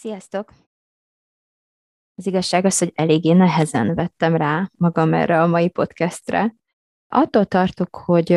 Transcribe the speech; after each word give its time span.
Sziasztok! 0.00 0.52
Az 2.14 2.26
igazság 2.26 2.64
az, 2.64 2.78
hogy 2.78 2.92
eléggé 2.94 3.32
nehezen 3.32 3.94
vettem 3.94 4.36
rá 4.36 4.70
magam 4.76 5.14
erre 5.14 5.42
a 5.42 5.46
mai 5.46 5.68
podcastre. 5.68 6.54
Attól 7.08 7.44
tartok, 7.44 7.96
hogy 7.96 8.32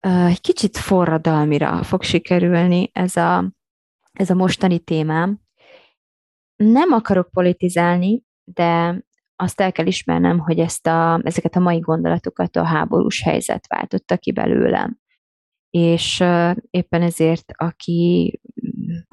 egy 0.00 0.40
kicsit 0.40 0.76
forradalmira 0.76 1.82
fog 1.82 2.02
sikerülni 2.02 2.90
ez 2.92 3.16
a, 3.16 3.52
ez 4.12 4.30
a 4.30 4.34
mostani 4.34 4.78
témám. 4.78 5.40
Nem 6.56 6.92
akarok 6.92 7.30
politizálni, 7.30 8.22
de 8.44 9.00
azt 9.36 9.60
el 9.60 9.72
kell 9.72 9.86
ismernem, 9.86 10.38
hogy 10.38 10.58
ezt 10.58 10.86
a, 10.86 11.20
ezeket 11.24 11.56
a 11.56 11.60
mai 11.60 11.78
gondolatokat 11.78 12.56
a 12.56 12.64
háborús 12.64 13.22
helyzet 13.22 13.66
váltotta 13.66 14.16
ki 14.16 14.32
belőlem. 14.32 14.98
És 15.70 16.20
éppen 16.70 17.02
ezért, 17.02 17.52
aki 17.56 18.40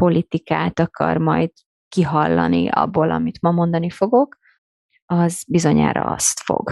politikát 0.03 0.80
akar 0.80 1.17
majd 1.17 1.52
kihallani 1.88 2.70
abból, 2.70 3.11
amit 3.11 3.41
ma 3.41 3.52
mondani 3.52 3.89
fogok, 3.89 4.38
az 5.05 5.44
bizonyára 5.47 6.03
azt 6.03 6.39
fog. 6.39 6.72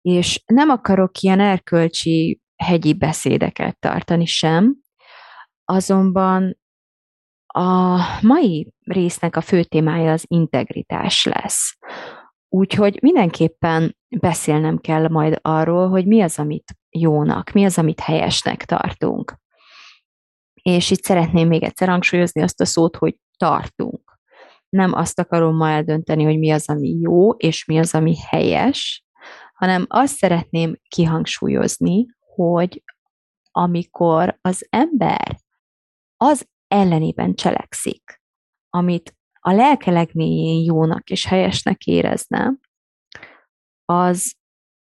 És 0.00 0.42
nem 0.46 0.68
akarok 0.68 1.20
ilyen 1.20 1.40
erkölcsi 1.40 2.40
hegyi 2.56 2.94
beszédeket 2.94 3.78
tartani 3.78 4.24
sem, 4.24 4.76
azonban 5.64 6.58
a 7.46 7.98
mai 8.22 8.72
résznek 8.80 9.36
a 9.36 9.40
fő 9.40 9.64
témája 9.64 10.12
az 10.12 10.24
integritás 10.26 11.24
lesz. 11.24 11.78
Úgyhogy 12.48 12.98
mindenképpen 13.02 13.96
beszélnem 14.20 14.78
kell 14.78 15.08
majd 15.08 15.38
arról, 15.42 15.88
hogy 15.88 16.06
mi 16.06 16.20
az, 16.20 16.38
amit 16.38 16.76
jónak, 16.90 17.50
mi 17.50 17.64
az, 17.64 17.78
amit 17.78 18.00
helyesnek 18.00 18.64
tartunk. 18.64 19.42
És 20.68 20.90
itt 20.90 21.02
szeretném 21.02 21.48
még 21.48 21.62
egyszer 21.62 21.88
hangsúlyozni 21.88 22.42
azt 22.42 22.60
a 22.60 22.64
szót, 22.64 22.96
hogy 22.96 23.16
tartunk. 23.36 24.18
Nem 24.68 24.92
azt 24.92 25.18
akarom 25.18 25.56
ma 25.56 25.68
eldönteni, 25.68 26.24
hogy 26.24 26.38
mi 26.38 26.50
az, 26.50 26.68
ami 26.68 26.98
jó, 27.00 27.30
és 27.30 27.64
mi 27.64 27.78
az, 27.78 27.94
ami 27.94 28.16
helyes, 28.16 29.04
hanem 29.54 29.84
azt 29.88 30.16
szeretném 30.16 30.76
kihangsúlyozni, 30.88 32.06
hogy 32.34 32.82
amikor 33.50 34.38
az 34.40 34.66
ember 34.70 35.36
az 36.16 36.48
ellenében 36.68 37.34
cselekszik, 37.34 38.22
amit 38.70 39.16
a 39.40 39.52
lelke 39.52 39.90
legmélyén 39.90 40.64
jónak 40.64 41.10
és 41.10 41.26
helyesnek 41.26 41.84
érezne, 41.84 42.58
az 43.84 44.34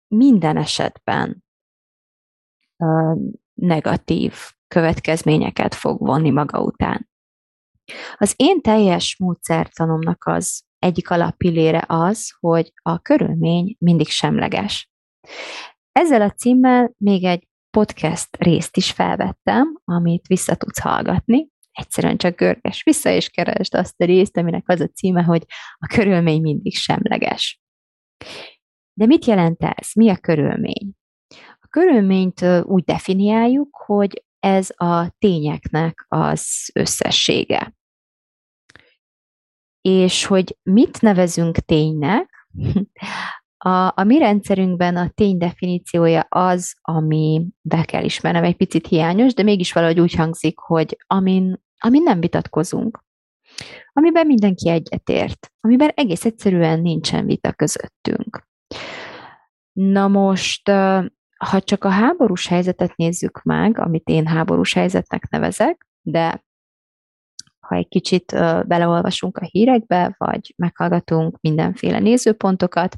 minden 0.08 0.56
esetben 0.56 1.44
negatív 3.54 4.34
következményeket 4.74 5.74
fog 5.74 5.98
vonni 5.98 6.30
maga 6.30 6.60
után. 6.60 7.08
Az 8.16 8.34
én 8.36 8.60
teljes 8.60 9.16
módszertanomnak 9.18 10.24
az 10.26 10.62
egyik 10.78 11.10
alappillére 11.10 11.84
az, 11.86 12.32
hogy 12.40 12.72
a 12.82 12.98
körülmény 12.98 13.76
mindig 13.78 14.08
semleges. 14.08 14.90
Ezzel 15.92 16.22
a 16.22 16.30
címmel 16.30 16.94
még 16.98 17.24
egy 17.24 17.48
podcast 17.70 18.36
részt 18.36 18.76
is 18.76 18.90
felvettem, 18.90 19.80
amit 19.84 20.26
vissza 20.26 20.54
tudsz 20.54 20.80
hallgatni. 20.80 21.48
Egyszerűen 21.72 22.16
csak 22.16 22.36
görges 22.36 22.82
vissza, 22.82 23.10
és 23.10 23.28
keresd 23.28 23.74
azt 23.74 24.00
a 24.00 24.04
részt, 24.04 24.36
aminek 24.36 24.68
az 24.68 24.80
a 24.80 24.88
címe, 24.88 25.22
hogy 25.22 25.44
a 25.78 25.86
körülmény 25.86 26.40
mindig 26.40 26.74
semleges. 26.74 27.60
De 28.98 29.06
mit 29.06 29.24
jelent 29.24 29.62
ez? 29.62 29.88
Mi 29.94 30.10
a 30.10 30.16
körülmény? 30.16 30.92
A 31.60 31.66
körülményt 31.68 32.44
úgy 32.62 32.84
definiáljuk, 32.84 33.76
hogy 33.86 34.22
ez 34.44 34.70
a 34.76 35.08
tényeknek 35.18 36.06
az 36.08 36.70
összessége. 36.74 37.74
És 39.80 40.24
hogy 40.24 40.56
mit 40.62 41.00
nevezünk 41.00 41.56
ténynek, 41.56 42.48
a, 43.58 43.92
a 43.94 44.04
mi 44.04 44.18
rendszerünkben 44.18 44.96
a 44.96 45.08
tény 45.08 45.38
definíciója 45.38 46.26
az, 46.28 46.74
ami 46.80 47.46
be 47.60 47.84
kell 47.84 48.04
ismernem, 48.04 48.44
egy 48.44 48.56
picit 48.56 48.86
hiányos, 48.86 49.34
de 49.34 49.42
mégis 49.42 49.72
valahogy 49.72 50.00
úgy 50.00 50.14
hangzik, 50.14 50.58
hogy 50.58 50.96
amin, 51.06 51.62
amin 51.78 52.02
nem 52.02 52.20
vitatkozunk, 52.20 53.04
amiben 53.92 54.26
mindenki 54.26 54.68
egyetért, 54.68 55.52
amiben 55.60 55.88
egész 55.94 56.24
egyszerűen 56.24 56.80
nincsen 56.80 57.26
vita 57.26 57.52
közöttünk. 57.52 58.46
Na 59.72 60.08
most 60.08 60.70
ha 61.44 61.60
csak 61.60 61.84
a 61.84 61.88
háborús 61.88 62.46
helyzetet 62.46 62.96
nézzük 62.96 63.42
meg, 63.42 63.78
amit 63.78 64.08
én 64.08 64.26
háborús 64.26 64.74
helyzetnek 64.74 65.28
nevezek, 65.28 65.86
de 66.02 66.44
ha 67.60 67.74
egy 67.74 67.88
kicsit 67.88 68.32
beleolvasunk 68.66 69.36
a 69.36 69.44
hírekbe, 69.44 70.14
vagy 70.18 70.54
meghallgatunk 70.56 71.38
mindenféle 71.40 71.98
nézőpontokat, 71.98 72.96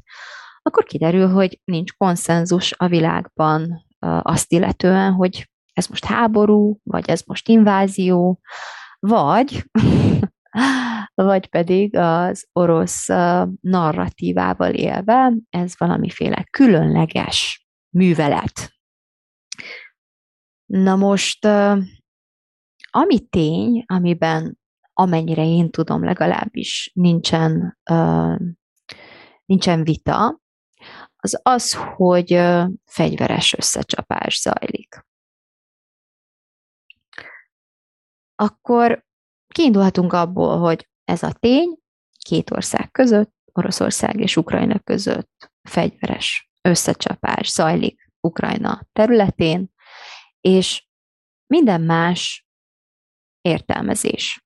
akkor 0.61 0.83
kiderül, 0.83 1.27
hogy 1.27 1.59
nincs 1.63 1.93
konszenzus 1.93 2.73
a 2.77 2.87
világban 2.87 3.85
azt 4.21 4.51
illetően, 4.51 5.13
hogy 5.13 5.49
ez 5.73 5.87
most 5.87 6.05
háború, 6.05 6.79
vagy 6.83 7.09
ez 7.09 7.21
most 7.25 7.49
invázió, 7.49 8.39
vagy, 8.99 9.63
vagy 11.13 11.47
pedig 11.47 11.97
az 11.97 12.47
orosz 12.53 13.07
narratívával 13.61 14.73
élve 14.73 15.33
ez 15.49 15.73
valamiféle 15.77 16.43
különleges 16.51 17.66
művelet. 17.89 18.75
Na 20.65 20.95
most, 20.95 21.45
ami 22.89 23.27
tény, 23.29 23.83
amiben 23.85 24.59
amennyire 24.93 25.45
én 25.45 25.69
tudom, 25.69 26.03
legalábbis 26.03 26.91
nincsen, 26.93 27.79
nincsen 29.45 29.83
vita, 29.83 30.41
az 31.15 31.39
az, 31.43 31.73
hogy 31.73 32.39
fegyveres 32.85 33.53
összecsapás 33.53 34.39
zajlik. 34.39 35.05
Akkor 38.35 39.05
kiindulhatunk 39.47 40.13
abból, 40.13 40.57
hogy 40.57 40.89
ez 41.03 41.23
a 41.23 41.31
tény 41.31 41.77
két 42.19 42.51
ország 42.51 42.91
között, 42.91 43.35
Oroszország 43.51 44.19
és 44.19 44.37
Ukrajna 44.37 44.79
között 44.79 45.51
fegyveres 45.69 46.46
összecsapás 46.67 47.49
zajlik 47.49 48.11
Ukrajna 48.19 48.87
területén, 48.93 49.73
és 50.41 50.87
minden 51.47 51.81
más 51.81 52.47
értelmezés. 53.41 54.45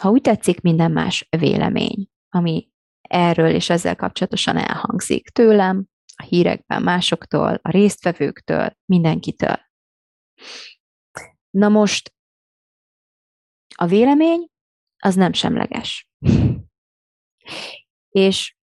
Ha 0.00 0.10
úgy 0.10 0.20
tetszik, 0.20 0.60
minden 0.60 0.92
más 0.92 1.26
vélemény, 1.30 2.08
ami 2.28 2.70
erről 3.00 3.50
és 3.50 3.70
ezzel 3.70 3.96
kapcsolatosan 3.96 4.56
elhangzik 4.56 5.28
tőlem, 5.28 5.86
a 6.14 6.22
hírekben 6.22 6.82
másoktól, 6.82 7.58
a 7.62 7.70
résztvevőktől, 7.70 8.76
mindenkitől. 8.84 9.56
Na 11.50 11.68
most 11.68 12.14
a 13.74 13.86
vélemény 13.86 14.48
az 14.98 15.14
nem 15.14 15.32
semleges. 15.32 16.08
És 18.08 18.56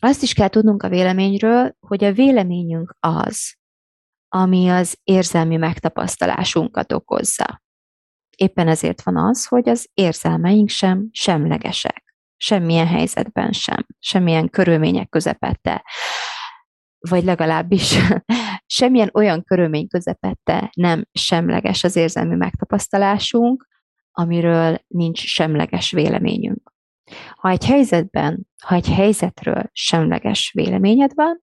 azt 0.00 0.22
is 0.22 0.32
kell 0.32 0.48
tudnunk 0.48 0.82
a 0.82 0.88
véleményről, 0.88 1.76
hogy 1.80 2.04
a 2.04 2.12
véleményünk 2.12 2.96
az, 3.00 3.54
ami 4.28 4.68
az 4.68 4.98
érzelmi 5.02 5.56
megtapasztalásunkat 5.56 6.92
okozza. 6.92 7.62
Éppen 8.36 8.68
ezért 8.68 9.02
van 9.02 9.16
az, 9.16 9.46
hogy 9.46 9.68
az 9.68 9.88
érzelmeink 9.94 10.68
sem 10.68 11.08
semlegesek. 11.12 12.14
Semmilyen 12.36 12.86
helyzetben 12.86 13.52
sem, 13.52 13.86
semmilyen 13.98 14.48
körülmények 14.48 15.08
közepette, 15.08 15.84
vagy 17.08 17.24
legalábbis 17.24 17.98
semmilyen 18.78 19.10
olyan 19.12 19.44
körülmény 19.44 19.88
közepette 19.88 20.70
nem 20.74 21.04
semleges 21.12 21.84
az 21.84 21.96
érzelmi 21.96 22.34
megtapasztalásunk, 22.34 23.66
amiről 24.10 24.78
nincs 24.86 25.24
semleges 25.24 25.90
véleményünk. 25.90 26.59
Ha 27.34 27.48
egy 27.48 27.64
helyzetben, 27.64 28.46
ha 28.64 28.74
egy 28.74 28.88
helyzetről 28.88 29.62
semleges 29.72 30.52
véleményed 30.54 31.10
van, 31.14 31.42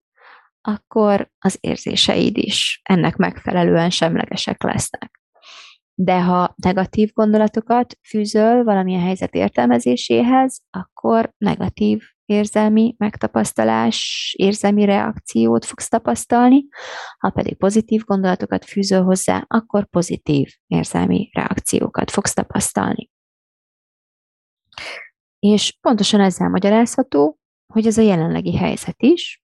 akkor 0.62 1.30
az 1.40 1.58
érzéseid 1.60 2.38
is 2.38 2.82
ennek 2.84 3.16
megfelelően 3.16 3.90
semlegesek 3.90 4.64
lesznek. 4.64 5.22
De 5.94 6.22
ha 6.22 6.54
negatív 6.56 7.12
gondolatokat 7.14 7.98
fűzöl 8.08 8.64
valamilyen 8.64 9.02
helyzet 9.02 9.34
értelmezéséhez, 9.34 10.60
akkor 10.70 11.34
negatív 11.38 12.02
érzelmi 12.26 12.96
megtapasztalás, 12.98 14.34
érzelmi 14.38 14.86
reakciót 14.86 15.66
fogsz 15.66 15.88
tapasztalni, 15.88 16.66
ha 17.18 17.30
pedig 17.30 17.58
pozitív 17.58 18.04
gondolatokat 18.04 18.66
fűzöl 18.66 19.04
hozzá, 19.04 19.46
akkor 19.48 19.86
pozitív 19.90 20.48
érzelmi 20.68 21.30
reakciókat 21.34 22.12
fogsz 22.12 22.34
tapasztalni. 22.34 23.10
És 25.40 25.78
pontosan 25.82 26.20
ezzel 26.20 26.50
magyarázható, 26.50 27.40
hogy 27.74 27.88
ez 27.88 27.98
a 27.98 28.02
jelenlegi 28.02 28.56
helyzet 28.56 29.02
is, 29.02 29.42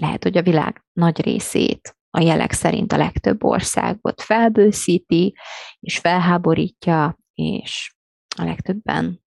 lehet, 0.00 0.22
hogy 0.22 0.36
a 0.36 0.42
világ 0.42 0.84
nagy 0.92 1.20
részét 1.20 1.98
a 2.10 2.20
jelek 2.20 2.52
szerint 2.52 2.92
a 2.92 2.96
legtöbb 2.96 3.44
országot 3.44 4.22
felbőszíti, 4.22 5.36
és 5.80 5.98
felháborítja, 5.98 7.18
és 7.34 7.94
a 8.36 8.44
legtöbben 8.44 9.24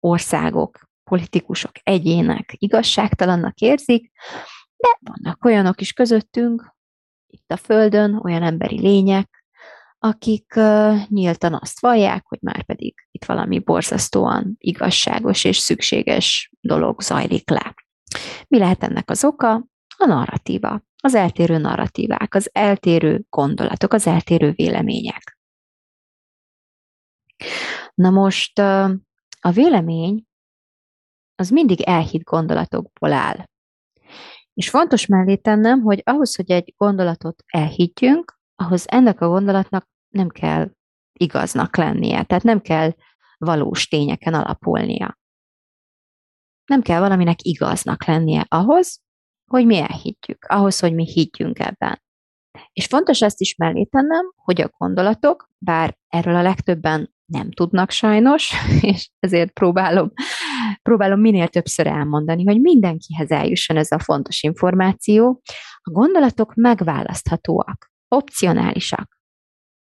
országok, 0.00 0.88
politikusok, 1.10 1.72
egyének 1.82 2.54
igazságtalannak 2.58 3.58
érzik, 3.58 4.10
de 4.76 4.98
vannak 5.00 5.44
olyanok 5.44 5.80
is 5.80 5.92
közöttünk, 5.92 6.74
itt 7.26 7.50
a 7.50 7.56
Földön, 7.56 8.14
olyan 8.14 8.42
emberi 8.42 8.80
lények, 8.80 9.39
akik 10.02 10.54
nyíltan 11.08 11.54
azt 11.54 11.80
vallják, 11.80 12.26
hogy 12.26 12.38
már 12.42 12.64
pedig 12.64 12.94
itt 13.10 13.24
valami 13.24 13.58
borzasztóan 13.58 14.54
igazságos 14.58 15.44
és 15.44 15.56
szükséges 15.56 16.50
dolog 16.60 17.02
zajlik 17.02 17.50
le. 17.50 17.74
Mi 18.48 18.58
lehet 18.58 18.82
ennek 18.82 19.10
az 19.10 19.24
oka? 19.24 19.66
A 19.96 20.06
narratíva, 20.06 20.82
az 21.02 21.14
eltérő 21.14 21.58
narratívák, 21.58 22.34
az 22.34 22.50
eltérő 22.52 23.24
gondolatok, 23.28 23.92
az 23.92 24.06
eltérő 24.06 24.50
vélemények. 24.50 25.38
Na 27.94 28.10
most 28.10 28.58
a 29.40 29.50
vélemény 29.52 30.24
az 31.34 31.48
mindig 31.48 31.80
elhitt 31.80 32.24
gondolatokból 32.24 33.12
áll. 33.12 33.44
És 34.54 34.70
fontos 34.70 35.06
mellé 35.06 35.36
tennem, 35.36 35.80
hogy 35.80 36.02
ahhoz, 36.04 36.36
hogy 36.36 36.50
egy 36.50 36.74
gondolatot 36.76 37.44
elhiggyünk, 37.46 38.38
ahhoz 38.54 38.84
ennek 38.88 39.20
a 39.20 39.28
gondolatnak 39.28 39.88
nem 40.10 40.28
kell 40.28 40.70
igaznak 41.12 41.76
lennie, 41.76 42.22
tehát 42.22 42.42
nem 42.42 42.60
kell 42.60 42.92
valós 43.38 43.88
tényeken 43.88 44.34
alapulnia. 44.34 45.18
Nem 46.64 46.82
kell 46.82 47.00
valaminek 47.00 47.42
igaznak 47.42 48.04
lennie 48.04 48.44
ahhoz, 48.48 49.00
hogy 49.50 49.66
mi 49.66 49.78
elhiggyük, 49.78 50.44
ahhoz, 50.44 50.78
hogy 50.78 50.94
mi 50.94 51.04
higgyünk 51.04 51.58
ebben. 51.58 52.02
És 52.72 52.86
fontos 52.86 53.22
ezt 53.22 53.40
is 53.40 53.56
mellé 53.56 53.84
tennem, 53.84 54.32
hogy 54.36 54.60
a 54.60 54.70
gondolatok, 54.78 55.50
bár 55.58 55.96
erről 56.08 56.34
a 56.34 56.42
legtöbben 56.42 57.14
nem 57.24 57.50
tudnak 57.50 57.90
sajnos, 57.90 58.52
és 58.80 59.10
ezért 59.18 59.52
próbálom, 59.52 60.12
próbálom 60.82 61.20
minél 61.20 61.48
többször 61.48 61.86
elmondani, 61.86 62.44
hogy 62.44 62.60
mindenkihez 62.60 63.30
eljusson 63.30 63.76
ez 63.76 63.90
a 63.90 63.98
fontos 63.98 64.42
információ. 64.42 65.42
A 65.78 65.90
gondolatok 65.90 66.54
megválaszthatóak, 66.54 67.92
opcionálisak 68.08 69.19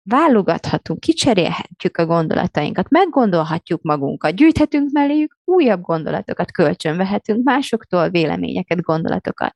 válogathatunk, 0.09 0.99
kicserélhetjük 0.99 1.97
a 1.97 2.05
gondolatainkat, 2.05 2.89
meggondolhatjuk 2.89 3.81
magunkat, 3.81 4.35
gyűjthetünk 4.35 4.91
melléjük 4.91 5.37
újabb 5.43 5.81
gondolatokat, 5.81 6.51
kölcsönvehetünk 6.51 7.43
másoktól 7.43 8.09
véleményeket, 8.09 8.81
gondolatokat. 8.81 9.55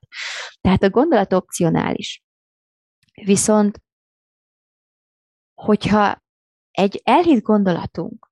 Tehát 0.61 0.83
a 0.83 0.89
gondolat 0.89 1.33
opcionális. 1.33 2.23
Viszont, 3.23 3.81
hogyha 5.53 6.23
egy 6.71 7.01
elhitt 7.03 7.43
gondolatunk 7.43 8.31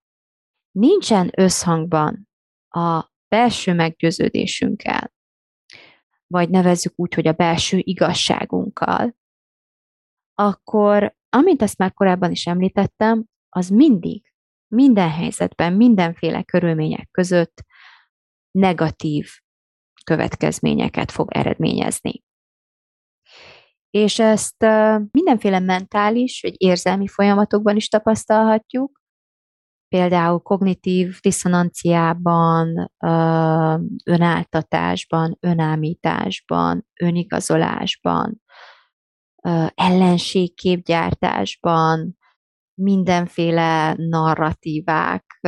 nincsen 0.70 1.30
összhangban 1.36 2.28
a 2.68 3.10
belső 3.28 3.74
meggyőződésünkkel, 3.74 5.12
vagy 6.26 6.50
nevezzük 6.50 6.92
úgy, 6.96 7.14
hogy 7.14 7.26
a 7.26 7.32
belső 7.32 7.78
igazságunkkal, 7.80 9.16
akkor 10.34 11.16
amint 11.28 11.62
ezt 11.62 11.78
már 11.78 11.92
korábban 11.92 12.30
is 12.30 12.46
említettem, 12.46 13.24
az 13.48 13.68
mindig, 13.68 14.32
minden 14.66 15.10
helyzetben, 15.10 15.72
mindenféle 15.72 16.42
körülmények 16.42 17.08
között 17.10 17.64
negatív 18.50 19.28
következményeket 20.04 21.10
fog 21.10 21.28
eredményezni. 21.32 22.22
És 23.90 24.18
ezt 24.18 24.66
mindenféle 25.10 25.58
mentális 25.58 26.40
vagy 26.42 26.54
érzelmi 26.56 27.08
folyamatokban 27.08 27.76
is 27.76 27.88
tapasztalhatjuk, 27.88 29.00
például 29.88 30.38
kognitív 30.38 31.18
diszonanciában, 31.20 32.92
önáltatásban, 34.04 35.36
önámításban, 35.40 36.86
önigazolásban, 37.00 38.42
ellenségképgyártásban, 39.74 42.16
mindenféle 42.74 43.94
narratívák 43.96 45.40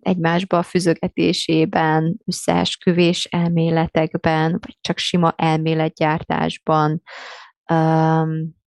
egymásba 0.00 0.62
füzögetésében, 0.62 2.16
összeesküvés 2.24 3.24
elméletekben, 3.24 4.50
vagy 4.50 4.78
csak 4.80 4.98
sima 4.98 5.34
elméletgyártásban, 5.36 7.02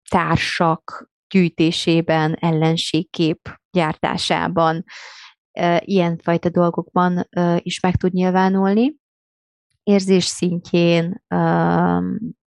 társak 0.10 1.10
gyűjtésében, 1.34 2.38
ellenségkép 2.40 3.60
gyártásában, 3.72 4.84
ilyenfajta 5.80 6.50
dolgokban 6.50 7.30
is 7.58 7.80
meg 7.80 7.96
tud 7.96 8.14
nyilvánulni. 8.14 8.96
Érzés 9.84 10.26
szintjén, 10.26 11.24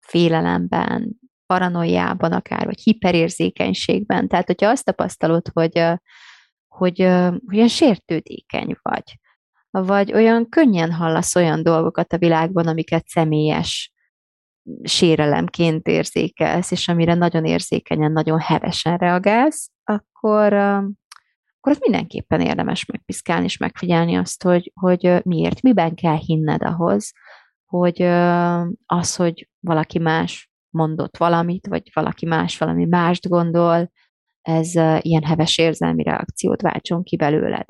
félelemben, 0.00 1.22
paranoiában 1.54 2.32
akár, 2.32 2.64
vagy 2.64 2.80
hiperérzékenységben. 2.80 4.28
Tehát, 4.28 4.46
hogyha 4.46 4.68
azt 4.68 4.84
tapasztalod, 4.84 5.48
hogy, 5.52 5.84
hogy, 6.68 6.96
hogy 6.98 7.56
olyan 7.56 7.68
sértődékeny 7.68 8.76
vagy, 8.82 9.18
vagy 9.70 10.12
olyan 10.12 10.48
könnyen 10.48 10.92
hallasz 10.92 11.36
olyan 11.36 11.62
dolgokat 11.62 12.12
a 12.12 12.18
világban, 12.18 12.66
amiket 12.66 13.06
személyes 13.06 13.92
sérelemként 14.82 15.86
érzékelsz, 15.86 16.70
és 16.70 16.88
amire 16.88 17.14
nagyon 17.14 17.44
érzékenyen, 17.44 18.12
nagyon 18.12 18.40
hevesen 18.40 18.96
reagálsz, 18.96 19.70
akkor, 19.84 20.52
akkor 20.52 21.72
az 21.72 21.78
mindenképpen 21.80 22.40
érdemes 22.40 22.84
megpiszkálni 22.84 23.44
és 23.44 23.56
megfigyelni 23.56 24.14
azt, 24.14 24.42
hogy, 24.42 24.72
hogy 24.80 25.24
miért, 25.24 25.62
miben 25.62 25.94
kell 25.94 26.16
hinned 26.16 26.62
ahhoz, 26.62 27.12
hogy 27.64 28.02
az, 28.86 29.16
hogy 29.16 29.48
valaki 29.60 29.98
más 29.98 30.52
mondott 30.74 31.16
valamit, 31.16 31.66
vagy 31.66 31.90
valaki 31.92 32.26
más 32.26 32.58
valami 32.58 32.84
mást 32.84 33.28
gondol, 33.28 33.90
ez 34.42 34.74
ilyen 35.00 35.22
heves 35.24 35.58
érzelmi 35.58 36.02
reakciót 36.02 36.62
váltson 36.62 37.02
ki 37.02 37.16
belőled. 37.16 37.64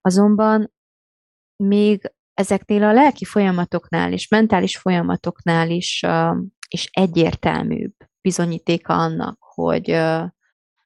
Azonban 0.00 0.72
még 1.56 2.12
ezeknél 2.34 2.82
a 2.82 2.92
lelki 2.92 3.24
folyamatoknál 3.24 4.12
és 4.12 4.28
mentális 4.28 4.76
folyamatoknál 4.76 5.70
is, 5.70 6.04
is 6.68 6.88
egyértelműbb 6.92 7.94
bizonyítéka 8.20 8.94
annak, 8.94 9.38
hogy, 9.40 10.00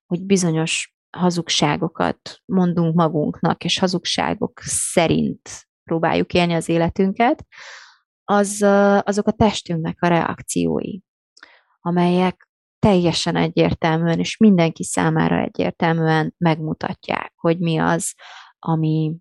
hogy 0.06 0.26
bizonyos 0.26 0.96
hazugságokat 1.16 2.42
mondunk 2.44 2.94
magunknak, 2.94 3.64
és 3.64 3.78
hazugságok 3.78 4.60
szerint 4.62 5.68
próbáljuk 5.84 6.32
élni 6.32 6.52
az 6.54 6.68
életünket, 6.68 7.46
az, 8.30 8.62
azok 9.02 9.26
a 9.26 9.32
testünknek 9.32 10.02
a 10.02 10.06
reakciói, 10.06 10.98
amelyek 11.80 12.48
teljesen 12.78 13.36
egyértelműen, 13.36 14.18
és 14.18 14.36
mindenki 14.36 14.84
számára 14.84 15.40
egyértelműen 15.40 16.34
megmutatják, 16.38 17.32
hogy 17.36 17.58
mi 17.58 17.78
az, 17.78 18.14
ami, 18.58 19.16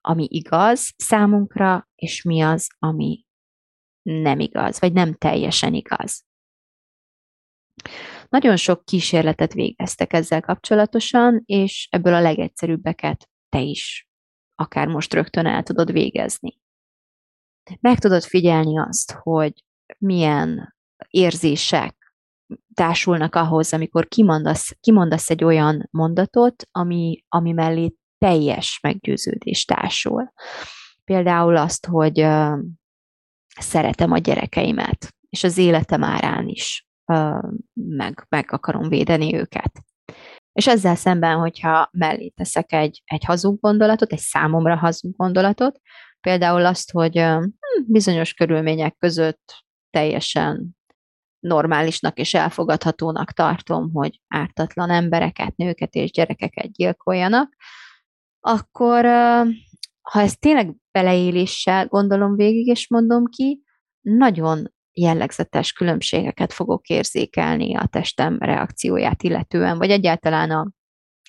ami 0.00 0.26
igaz 0.30 0.94
számunkra, 0.96 1.88
és 1.94 2.22
mi 2.22 2.40
az, 2.40 2.68
ami 2.78 3.24
nem 4.02 4.40
igaz, 4.40 4.80
vagy 4.80 4.92
nem 4.92 5.14
teljesen 5.14 5.74
igaz. 5.74 6.24
Nagyon 8.28 8.56
sok 8.56 8.84
kísérletet 8.84 9.52
végeztek 9.52 10.12
ezzel 10.12 10.40
kapcsolatosan, 10.40 11.42
és 11.44 11.88
ebből 11.90 12.14
a 12.14 12.20
legegyszerűbbeket 12.20 13.30
te 13.48 13.60
is 13.60 14.08
akár 14.54 14.86
most 14.86 15.14
rögtön 15.14 15.46
el 15.46 15.62
tudod 15.62 15.92
végezni 15.92 16.64
meg 17.80 17.98
tudod 17.98 18.22
figyelni 18.22 18.78
azt, 18.78 19.12
hogy 19.12 19.52
milyen 19.98 20.76
érzések 21.08 22.14
társulnak 22.74 23.34
ahhoz, 23.34 23.72
amikor 23.72 24.08
kimondasz, 24.08 24.76
kimondasz 24.80 25.30
egy 25.30 25.44
olyan 25.44 25.88
mondatot, 25.90 26.68
ami, 26.70 27.24
ami 27.28 27.52
mellé 27.52 27.94
teljes 28.18 28.78
meggyőződés 28.82 29.64
társul. 29.64 30.32
Például 31.04 31.56
azt, 31.56 31.86
hogy 31.86 32.20
uh, 32.20 32.58
szeretem 33.60 34.12
a 34.12 34.18
gyerekeimet, 34.18 35.14
és 35.28 35.44
az 35.44 35.58
életem 35.58 36.04
árán 36.04 36.48
is 36.48 36.86
uh, 37.12 37.50
meg, 37.72 38.26
meg 38.28 38.52
akarom 38.52 38.88
védeni 38.88 39.36
őket. 39.36 39.72
És 40.52 40.66
ezzel 40.66 40.94
szemben, 40.94 41.38
hogyha 41.38 41.88
mellé 41.92 42.28
teszek 42.28 42.72
egy, 42.72 43.02
egy 43.04 43.24
hazug 43.24 43.60
gondolatot, 43.60 44.12
egy 44.12 44.18
számomra 44.18 44.76
hazug 44.76 45.16
gondolatot, 45.16 45.80
például 46.20 46.64
azt, 46.64 46.90
hogy 46.90 47.18
hm, 47.18 47.44
bizonyos 47.86 48.34
körülmények 48.34 48.96
között 48.98 49.64
teljesen 49.90 50.76
normálisnak 51.38 52.18
és 52.18 52.34
elfogadhatónak 52.34 53.32
tartom, 53.32 53.92
hogy 53.92 54.20
ártatlan 54.28 54.90
embereket, 54.90 55.56
nőket 55.56 55.94
és 55.94 56.10
gyerekeket 56.10 56.72
gyilkoljanak, 56.72 57.54
akkor 58.40 59.04
ha 60.00 60.20
ezt 60.20 60.40
tényleg 60.40 60.74
beleéléssel 60.90 61.86
gondolom 61.86 62.36
végig, 62.36 62.66
és 62.66 62.88
mondom 62.88 63.24
ki, 63.24 63.62
nagyon 64.00 64.74
jellegzetes 64.92 65.72
különbségeket 65.72 66.52
fogok 66.52 66.88
érzékelni 66.88 67.76
a 67.76 67.86
testem 67.86 68.38
reakcióját 68.38 69.22
illetően, 69.22 69.78
vagy 69.78 69.90
egyáltalán 69.90 70.50
a, 70.50 70.70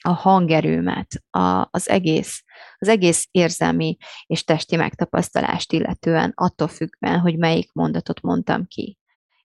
a 0.01 0.09
hangerőmet, 0.09 1.07
a, 1.29 1.67
az, 1.71 1.89
egész, 1.89 2.43
az 2.77 2.87
egész 2.87 3.27
érzelmi 3.31 3.97
és 4.25 4.43
testi 4.43 4.75
megtapasztalást 4.75 5.73
illetően, 5.73 6.31
attól 6.35 6.67
függően, 6.67 7.19
hogy 7.19 7.37
melyik 7.37 7.73
mondatot 7.73 8.21
mondtam 8.21 8.65
ki, 8.65 8.97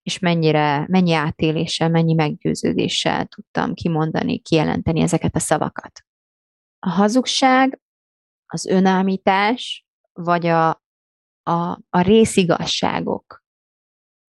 és 0.02 0.18
mennyire, 0.18 0.86
mennyi 0.88 1.12
átéléssel, 1.12 1.88
mennyi 1.88 2.14
meggyőződéssel 2.14 3.26
tudtam 3.26 3.74
kimondani, 3.74 4.38
kijelenteni 4.38 5.00
ezeket 5.00 5.36
a 5.36 5.38
szavakat. 5.40 6.04
A 6.78 6.90
hazugság, 6.90 7.80
az 8.46 8.66
önállítás, 8.66 9.86
vagy 10.12 10.46
a, 10.46 10.68
a, 11.42 11.78
a 11.90 12.00
részigasságok 12.00 13.42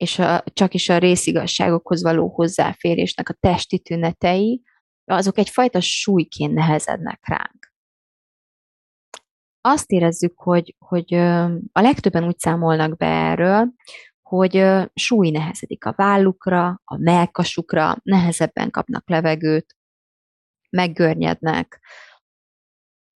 és 0.02 0.19
a, 0.19 0.45
csak 0.52 0.75
is 0.75 0.88
a 0.88 0.99
részigasságokhoz 0.99 2.02
való 2.02 2.28
hozzáférésnek 2.28 3.28
a 3.28 3.37
testi 3.40 3.78
tünetei, 3.78 4.62
azok 5.05 5.39
egyfajta 5.39 5.81
súlyként 5.81 6.55
nehezednek 6.55 7.21
ránk. 7.29 7.73
Azt 9.61 9.91
érezzük, 9.91 10.39
hogy, 10.39 10.75
hogy 10.79 11.15
a 11.73 11.81
legtöbben 11.81 12.27
úgy 12.27 12.39
számolnak 12.39 12.97
be 12.97 13.07
erről, 13.07 13.73
hogy 14.23 14.65
súly 14.95 15.31
nehezedik 15.31 15.85
a 15.85 15.93
vállukra, 15.97 16.81
a 16.85 16.97
melkasukra, 16.99 17.97
nehezebben 18.03 18.71
kapnak 18.71 19.09
levegőt, 19.09 19.77
meggörnyednek, 20.71 21.81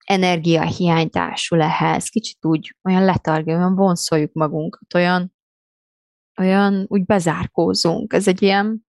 energiahiány 0.04 1.10
társul 1.10 1.62
ehhez, 1.62 2.08
kicsit 2.08 2.44
úgy 2.44 2.76
olyan 2.82 3.04
letargja, 3.04 3.56
olyan 3.56 3.74
vonszoljuk 3.74 4.32
magunkat, 4.32 4.94
olyan 4.94 5.34
olyan 6.36 6.84
úgy 6.88 7.04
bezárkózunk. 7.04 8.12
Ez 8.12 8.28
egy 8.28 8.42
ilyen, 8.42 8.85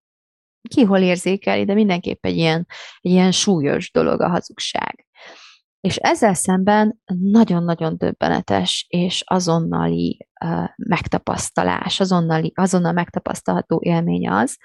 ki 0.68 0.84
hol 0.84 1.00
érzékeli, 1.00 1.66
de 1.66 1.74
mindenképp 1.74 2.26
egy 2.26 2.36
ilyen, 2.36 2.68
egy 3.02 3.12
ilyen 3.12 3.32
súlyos 3.32 3.92
dolog 3.92 4.22
a 4.22 4.30
hazugság. 4.30 5.06
És 5.80 5.96
ezzel 5.96 6.34
szemben 6.34 7.02
nagyon-nagyon 7.06 7.98
döbbenetes 7.98 8.86
és 8.90 9.24
azonnali 9.26 10.28
uh, 10.46 10.70
megtapasztalás, 10.76 12.00
azonnali, 12.00 12.52
azonnal 12.56 12.92
megtapasztalható 12.92 13.80
élmény 13.84 14.30
az, 14.30 14.58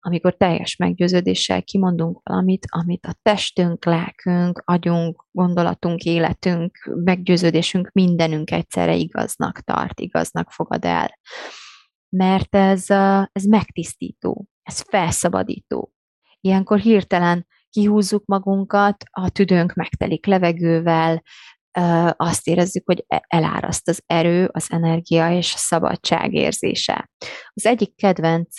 amikor 0.00 0.36
teljes 0.36 0.76
meggyőződéssel 0.76 1.62
kimondunk 1.62 2.20
valamit, 2.22 2.66
amit 2.68 3.06
a 3.06 3.14
testünk, 3.22 3.84
lelkünk, 3.84 4.62
agyunk, 4.64 5.26
gondolatunk, 5.30 6.02
életünk, 6.02 6.90
meggyőződésünk, 7.04 7.90
mindenünk 7.92 8.50
egyszerre 8.50 8.94
igaznak 8.94 9.60
tart, 9.60 10.00
igaznak 10.00 10.50
fogad 10.50 10.84
el 10.84 11.18
mert 12.08 12.54
ez, 12.54 12.90
ez 13.32 13.44
megtisztító, 13.44 14.46
ez 14.66 14.80
felszabadító. 14.80 15.92
Ilyenkor 16.40 16.78
hirtelen 16.78 17.46
kihúzzuk 17.70 18.24
magunkat, 18.24 19.04
a 19.10 19.30
tüdőnk 19.30 19.74
megtelik 19.74 20.26
levegővel, 20.26 21.22
azt 22.16 22.46
érezzük, 22.46 22.86
hogy 22.86 23.04
e, 23.06 23.24
eláraszt 23.28 23.88
az 23.88 24.02
erő, 24.06 24.48
az 24.52 24.66
energia 24.70 25.30
és 25.30 25.54
a 25.54 25.58
szabadság 25.58 26.32
érzése. 26.32 27.10
Az 27.48 27.66
egyik 27.66 27.96
kedvenc 27.96 28.56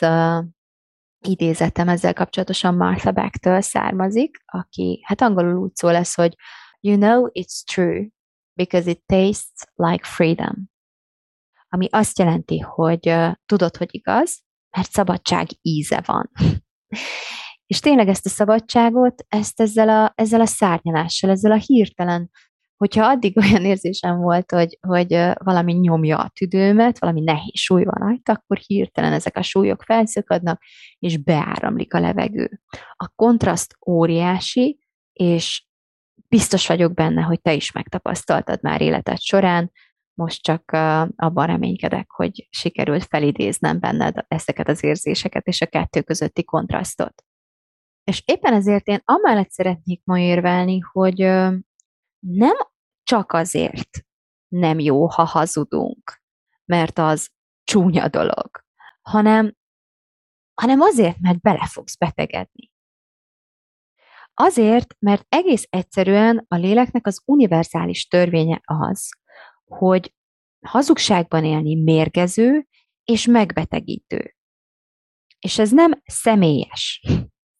idézetem 1.27 1.89
ezzel 1.89 2.13
kapcsolatosan 2.13 2.75
Martha 2.75 3.11
Beck-től 3.11 3.61
származik, 3.61 4.37
aki 4.45 5.03
hát 5.05 5.21
angolul 5.21 5.55
úgy 5.55 5.75
szól 5.75 5.91
lesz, 5.91 6.15
hogy 6.15 6.35
You 6.79 6.97
know 6.97 7.27
it's 7.33 7.63
true 7.73 8.07
because 8.53 8.89
it 8.89 9.01
tastes 9.05 9.51
like 9.75 10.05
freedom 10.05 10.69
ami 11.69 11.87
azt 11.91 12.19
jelenti, 12.19 12.59
hogy 12.59 13.15
tudod, 13.45 13.77
hogy 13.77 13.89
igaz, 13.91 14.43
mert 14.77 14.91
szabadság 14.91 15.47
íze 15.61 16.03
van. 16.05 16.31
És 17.65 17.79
tényleg 17.79 18.07
ezt 18.07 18.25
a 18.25 18.29
szabadságot, 18.29 19.25
ezt 19.27 19.61
ezzel 19.61 19.89
a, 19.89 20.11
ezzel 20.15 20.41
a 20.41 20.45
szárnyalással, 20.45 21.29
ezzel 21.29 21.51
a 21.51 21.61
hirtelen, 21.65 22.29
hogyha 22.77 23.05
addig 23.05 23.37
olyan 23.43 23.65
érzésem 23.65 24.17
volt, 24.17 24.51
hogy, 24.51 24.77
hogy 24.87 25.13
valami 25.33 25.73
nyomja 25.73 26.17
a 26.17 26.31
tüdőmet, 26.39 26.99
valami 26.99 27.21
nehéz 27.21 27.59
súly 27.59 27.83
van 27.83 28.07
rajta, 28.07 28.31
akkor 28.31 28.57
hirtelen 28.57 29.13
ezek 29.13 29.37
a 29.37 29.41
súlyok 29.41 29.83
felszökadnak, 29.83 30.61
és 30.99 31.17
beáramlik 31.17 31.93
a 31.93 31.99
levegő. 31.99 32.61
A 32.95 33.07
kontraszt 33.15 33.77
óriási, 33.87 34.79
és 35.13 35.65
biztos 36.27 36.67
vagyok 36.67 36.93
benne, 36.93 37.21
hogy 37.21 37.41
te 37.41 37.53
is 37.53 37.71
megtapasztaltad 37.71 38.59
már 38.61 38.81
életed 38.81 39.19
során, 39.19 39.71
most 40.17 40.41
csak 40.41 40.71
abban 41.15 41.47
reménykedek, 41.47 42.11
hogy 42.11 42.47
sikerült 42.49 43.05
felidéznem 43.05 43.79
benned 43.79 44.25
ezeket 44.27 44.67
az 44.67 44.83
érzéseket 44.83 45.47
és 45.47 45.61
a 45.61 45.65
kettő 45.65 46.01
közötti 46.01 46.43
kontrasztot. 46.43 47.23
És 48.03 48.23
éppen 48.25 48.53
ezért 48.53 48.87
én 48.87 49.01
amellett 49.05 49.49
szeretnék 49.49 50.01
ma 50.03 50.19
érvelni, 50.19 50.79
hogy 50.79 51.17
nem 52.19 52.55
csak 53.03 53.31
azért 53.31 53.89
nem 54.47 54.79
jó, 54.79 55.07
ha 55.07 55.23
hazudunk, 55.23 56.21
mert 56.65 56.99
az 56.99 57.29
csúnya 57.63 58.07
dolog, 58.07 58.49
hanem, 59.01 59.55
hanem 60.53 60.81
azért, 60.81 61.19
mert 61.19 61.41
bele 61.41 61.67
fogsz 61.67 61.97
betegedni. 61.97 62.71
Azért, 64.33 64.95
mert 64.99 65.25
egész 65.29 65.67
egyszerűen 65.69 66.45
a 66.47 66.55
léleknek 66.55 67.07
az 67.07 67.21
univerzális 67.25 68.07
törvénye 68.07 68.61
az, 68.63 69.09
hogy 69.67 70.13
hazugságban 70.65 71.45
élni 71.45 71.75
mérgező 71.75 72.67
és 73.03 73.25
megbetegítő. 73.25 74.35
És 75.39 75.59
ez 75.59 75.71
nem 75.71 76.01
személyes. 76.05 77.01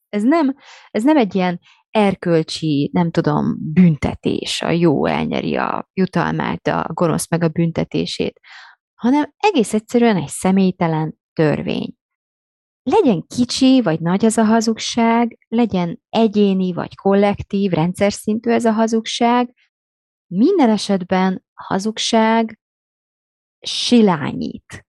Ez 0.09 0.23
nem, 0.23 0.55
ez 0.89 1.03
nem 1.03 1.17
egy 1.17 1.35
ilyen 1.35 1.59
erkölcsi, 1.89 2.89
nem 2.93 3.11
tudom, 3.11 3.55
büntetés, 3.73 4.61
a 4.61 4.69
jó 4.69 5.05
elnyeri 5.05 5.55
a 5.55 5.89
jutalmát, 5.93 6.67
a 6.67 6.89
gonosz 6.93 7.29
meg 7.29 7.43
a 7.43 7.47
büntetését, 7.47 8.39
hanem 8.93 9.33
egész 9.37 9.73
egyszerűen 9.73 10.17
egy 10.17 10.27
személytelen 10.27 11.17
törvény. 11.33 11.93
Legyen 12.83 13.23
kicsi 13.27 13.81
vagy 13.81 13.99
nagy 13.99 14.25
ez 14.25 14.37
a 14.37 14.43
hazugság, 14.43 15.37
legyen 15.47 16.01
egyéni 16.09 16.73
vagy 16.73 16.95
kollektív, 16.95 17.71
rendszer 17.71 18.13
szintű 18.13 18.49
ez 18.51 18.65
a 18.65 18.71
hazugság, 18.71 19.53
minden 20.27 20.69
esetben 20.69 21.45
hazugság 21.63 22.59
silányít, 23.59 24.85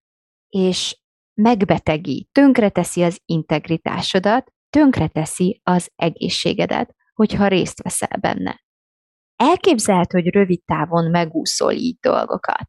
és 0.48 1.00
megbetegít, 1.34 2.28
tönkreteszi 2.32 3.02
az 3.02 3.20
integritásodat, 3.24 4.52
tönkreteszi 4.70 5.60
az 5.64 5.90
egészségedet, 5.96 6.94
hogyha 7.14 7.46
részt 7.46 7.82
veszel 7.82 8.18
benne. 8.20 8.62
Elképzelhető, 9.36 10.20
hogy 10.20 10.34
rövid 10.34 10.64
távon 10.64 11.10
megúszol 11.10 11.72
így 11.72 11.98
dolgokat. 12.00 12.66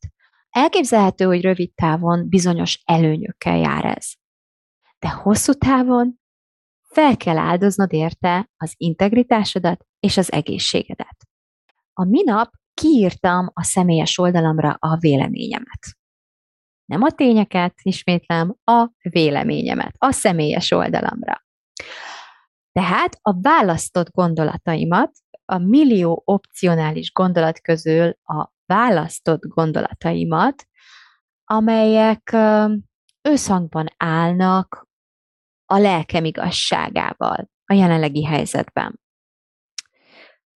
Elképzelhető, 0.49 1.25
hogy 1.25 1.41
rövid 1.41 1.73
távon 1.73 2.29
bizonyos 2.29 2.81
előnyökkel 2.85 3.57
jár 3.57 3.85
ez. 3.85 4.11
De 4.99 5.09
hosszú 5.09 5.53
távon 5.53 6.19
fel 6.93 7.17
kell 7.17 7.37
áldoznod 7.37 7.93
érte 7.93 8.49
az 8.57 8.73
integritásodat 8.77 9.85
és 9.99 10.17
az 10.17 10.31
egészségedet. 10.31 11.27
A 11.93 12.03
minap 12.05 12.51
kiírtam 12.79 13.49
a 13.53 13.63
személyes 13.63 14.17
oldalamra 14.17 14.77
a 14.79 14.97
véleményemet. 14.97 15.97
Nem 16.85 17.01
a 17.01 17.11
tényeket, 17.11 17.73
ismétlem, 17.81 18.55
a 18.63 18.89
véleményemet, 19.01 19.95
a 19.97 20.11
személyes 20.11 20.71
oldalamra. 20.71 21.45
Tehát 22.71 23.19
a 23.21 23.41
választott 23.41 24.11
gondolataimat, 24.11 25.11
a 25.45 25.57
millió 25.57 26.21
opcionális 26.25 27.11
gondolat 27.11 27.61
közül 27.61 28.17
a 28.23 28.51
választott 28.65 29.45
gondolataimat, 29.45 30.67
amelyek 31.43 32.35
összhangban 33.21 33.87
állnak 33.97 34.87
a 35.65 35.77
lelkem 35.77 36.25
igazságával 36.25 37.49
a 37.65 37.73
jelenlegi 37.73 38.25
helyzetben. 38.25 38.99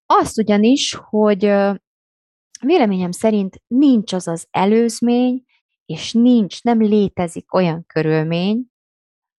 Azt 0.05 0.37
ugyanis, 0.37 0.93
hogy 0.93 1.53
Véleményem 2.65 3.11
szerint 3.11 3.61
nincs 3.67 4.13
az 4.13 4.27
az 4.27 4.47
előzmény, 4.51 5.45
és 5.85 6.13
nincs, 6.13 6.63
nem 6.63 6.81
létezik 6.81 7.53
olyan 7.53 7.85
körülmény, 7.85 8.71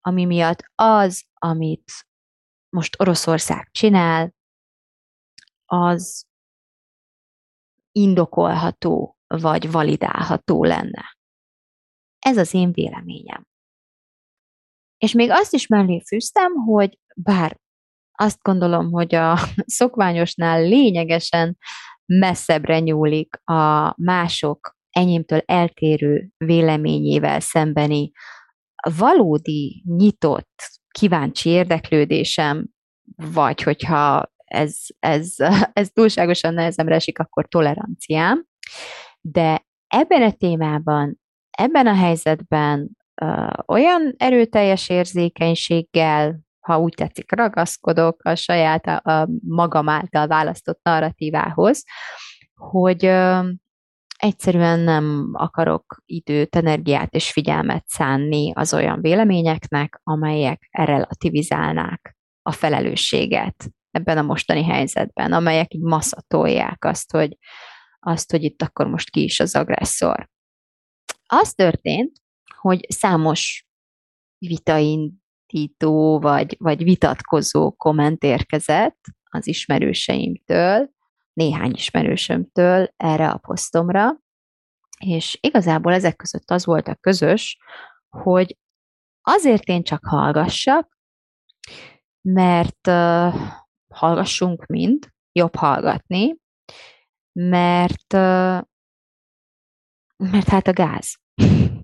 ami 0.00 0.25
miatt 0.25 0.64
az, 0.75 1.25
amit 1.35 1.93
most 2.69 3.00
Oroszország 3.00 3.69
csinál, 3.71 4.35
az 5.64 6.26
indokolható 7.93 9.19
vagy 9.26 9.71
validálható 9.71 10.64
lenne. 10.64 11.16
Ez 12.19 12.37
az 12.37 12.54
én 12.54 12.73
véleményem. 12.73 13.47
És 14.99 15.12
még 15.12 15.31
azt 15.31 15.52
is 15.52 15.66
mellé 15.66 16.00
fűztem, 16.00 16.52
hogy 16.52 16.99
bár 17.16 17.61
azt 18.12 18.43
gondolom, 18.43 18.93
hogy 18.93 19.14
a 19.14 19.38
szokványosnál 19.78 20.62
lényegesen 20.62 21.57
messzebbre 22.07 22.79
nyúlik 22.79 23.37
a 23.45 23.95
mások 23.97 24.77
enyémtől 24.91 25.43
eltérő 25.45 26.31
véleményével 26.37 27.41
szembeni 27.41 28.11
valódi, 28.97 29.83
nyitott, 29.87 30.63
kíváncsi 30.91 31.49
érdeklődésem, 31.51 32.69
vagy 33.33 33.63
hogyha 33.63 34.33
ez, 34.45 34.77
ez, 34.99 35.35
ez 35.73 35.91
túlságosan 35.93 36.55
nehezemre 36.55 36.95
esik, 36.95 37.19
akkor 37.19 37.49
toleranciám. 37.49 38.47
De 39.21 39.67
ebben 39.87 40.23
a 40.23 40.33
témában, 40.33 41.21
ebben 41.51 41.87
a 41.87 41.95
helyzetben 41.95 42.97
olyan 43.67 44.15
erőteljes 44.17 44.89
érzékenységgel, 44.89 46.41
ha 46.64 46.78
úgy 46.78 46.94
tetszik, 46.94 47.33
ragaszkodok 47.33 48.25
a 48.25 48.35
saját, 48.35 48.87
a, 48.87 49.28
magam 49.47 49.88
által 49.88 50.26
választott 50.26 50.80
narratívához, 50.83 51.85
hogy 52.54 53.04
egyszerűen 54.18 54.80
nem 54.80 55.30
akarok 55.33 56.02
időt, 56.06 56.56
energiát 56.56 57.14
és 57.14 57.33
figyelmet 57.33 57.87
szánni 57.87 58.52
az 58.54 58.75
olyan 58.75 59.00
véleményeknek, 59.00 60.00
amelyek 60.02 60.68
relativizálnák 60.71 62.16
a 62.42 62.52
felelősséget 62.52 63.71
ebben 63.90 64.18
a 64.18 64.23
mostani 64.23 64.64
helyzetben, 64.64 65.33
amelyek 65.33 65.75
így 65.75 65.83
masszatolják 65.83 66.85
azt, 66.85 67.11
hogy, 67.11 67.37
azt, 67.99 68.30
hogy 68.30 68.42
itt 68.42 68.62
akkor 68.62 68.87
most 68.87 69.11
ki 69.11 69.23
is 69.23 69.40
az 69.40 69.54
agresszor. 69.54 70.28
Az 71.26 71.54
történt, 71.54 72.12
hogy 72.56 72.87
számos 72.88 73.66
vitaindító 75.55 76.21
vagy, 76.21 76.57
vagy 76.59 76.85
vitatkozó 76.85 77.73
komment 77.73 78.23
érkezett 78.23 78.99
az 79.31 79.47
ismerőseimtől, 79.47 80.91
néhány 81.33 81.73
ismerősömtől 81.75 82.89
erre 82.97 83.31
a 83.31 83.39
posztomra, 83.39 84.23
és 84.99 85.39
igazából 85.41 85.93
ezek 85.93 86.17
között 86.17 86.51
az 86.51 86.65
volt 86.65 86.89
a 86.89 86.95
közös, 86.95 87.59
hogy 88.09 88.57
azért 89.23 89.65
én 89.65 89.83
csak 89.83 90.05
hallgassak, 90.07 90.99
mert 92.21 92.87
uh, 92.87 93.35
hallgassunk 93.89 94.67
mind, 94.67 95.09
jobb 95.33 95.55
hallgatni, 95.55 96.37
mert, 97.33 98.13
uh, 98.13 98.61
mert 100.17 100.49
hát 100.49 100.67
a 100.67 100.73
gáz. 100.73 101.17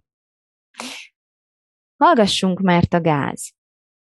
Hallgassunk, 2.05 2.61
mert 2.61 2.93
a 2.93 3.01
gáz. 3.01 3.60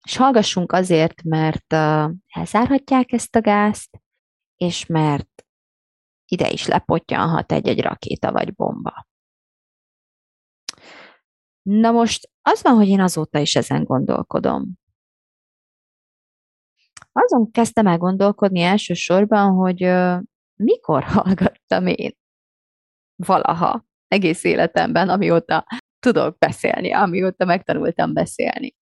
És 0.07 0.17
hallgassunk 0.17 0.71
azért, 0.71 1.23
mert 1.23 1.73
uh, 1.73 2.11
elzárhatják 2.27 3.11
ezt 3.11 3.35
a 3.35 3.41
gázt, 3.41 4.01
és 4.55 4.85
mert 4.85 5.45
ide 6.25 6.49
is 6.49 6.65
lepottyanhat 6.65 7.51
egy-egy 7.51 7.81
rakéta 7.81 8.31
vagy 8.31 8.53
bomba. 8.53 9.07
Na 11.61 11.91
most 11.91 12.29
az 12.41 12.61
van, 12.61 12.75
hogy 12.75 12.87
én 12.87 12.99
azóta 13.01 13.39
is 13.39 13.55
ezen 13.55 13.83
gondolkodom. 13.83 14.73
Azon 17.11 17.51
kezdtem 17.51 17.87
el 17.87 17.97
gondolkodni 17.97 18.61
elsősorban, 18.61 19.51
hogy 19.51 19.83
uh, 19.83 20.21
mikor 20.55 21.03
hallgattam 21.13 21.87
én 21.87 22.17
valaha 23.15 23.85
egész 24.07 24.43
életemben, 24.43 25.09
amióta 25.09 25.65
tudok 25.99 26.37
beszélni, 26.37 26.93
amióta 26.93 27.45
megtanultam 27.45 28.13
beszélni. 28.13 28.76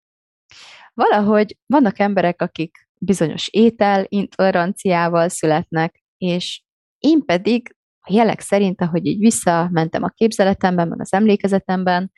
Valahogy 0.96 1.58
vannak 1.66 2.00
emberek, 2.00 2.42
akik 2.42 2.90
bizonyos 3.00 3.48
étel 3.48 4.06
intoleranciával 4.08 5.30
születnek, 5.30 6.04
és 6.18 6.64
én 6.98 7.26
pedig 7.26 7.76
a 8.00 8.14
jelek 8.14 8.40
szerint, 8.40 8.82
ahogy 8.82 9.06
így 9.06 9.20
visszamentem 9.20 10.04
a 10.04 10.10
képzeletemben, 10.10 10.88
meg 10.88 11.00
az 11.00 11.14
emlékezetemben, 11.14 12.12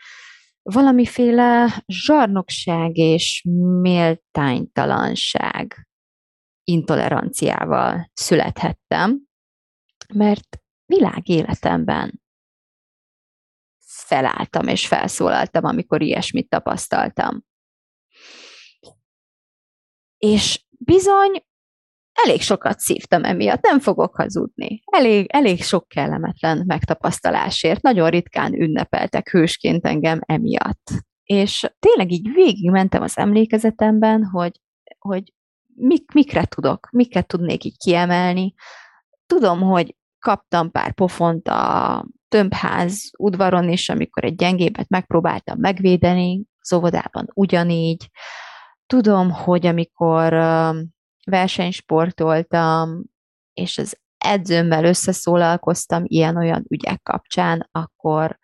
valamiféle 0.62 1.84
zsarnokság 1.86 2.98
és 2.98 3.44
méltánytalanság 3.82 5.88
intoleranciával 6.64 8.12
születhettem, 8.14 9.22
mert 10.14 10.58
világéletemben 10.86 12.22
felálltam 13.86 14.68
és 14.68 14.88
felszólaltam, 14.88 15.66
amikor 15.66 16.02
ilyesmit 16.02 16.50
tapasztaltam. 16.50 17.47
És 20.18 20.66
bizony 20.70 21.42
elég 22.26 22.42
sokat 22.42 22.80
szívtam 22.80 23.24
emiatt, 23.24 23.62
nem 23.62 23.80
fogok 23.80 24.16
hazudni. 24.16 24.82
Elég, 24.86 25.26
elég 25.30 25.64
sok 25.64 25.88
kellemetlen 25.88 26.64
megtapasztalásért, 26.66 27.82
nagyon 27.82 28.10
ritkán 28.10 28.54
ünnepeltek 28.54 29.30
hősként 29.30 29.86
engem 29.86 30.20
emiatt. 30.26 30.92
És 31.24 31.66
tényleg 31.80 32.12
így 32.12 32.34
végigmentem 32.34 33.02
az 33.02 33.18
emlékezetemben, 33.18 34.24
hogy, 34.24 34.52
hogy 35.00 35.34
mik, 35.76 36.12
mikre 36.12 36.46
tudok, 36.46 36.90
miket 36.92 37.28
tudnék 37.28 37.64
így 37.64 37.78
kiemelni. 37.78 38.54
Tudom, 39.26 39.62
hogy 39.62 39.96
kaptam 40.20 40.72
pár 40.72 40.94
pofont 40.94 41.48
a 41.48 42.06
tömbház 42.28 43.10
udvaron 43.18 43.70
is, 43.70 43.90
amikor 43.90 44.24
egy 44.24 44.36
gyengébet 44.36 44.90
megpróbáltam 44.90 45.60
megvédeni, 45.60 46.44
az 46.60 46.74
óvodában 46.74 47.28
ugyanígy. 47.34 48.10
Tudom, 48.88 49.32
hogy 49.32 49.66
amikor 49.66 50.34
versenysportoltam, 51.26 53.04
és 53.54 53.78
az 53.78 53.98
edzőmmel 54.18 54.84
összeszólalkoztam 54.84 56.04
ilyen-olyan 56.06 56.66
ügyek 56.68 57.02
kapcsán, 57.02 57.70
akkor 57.72 58.38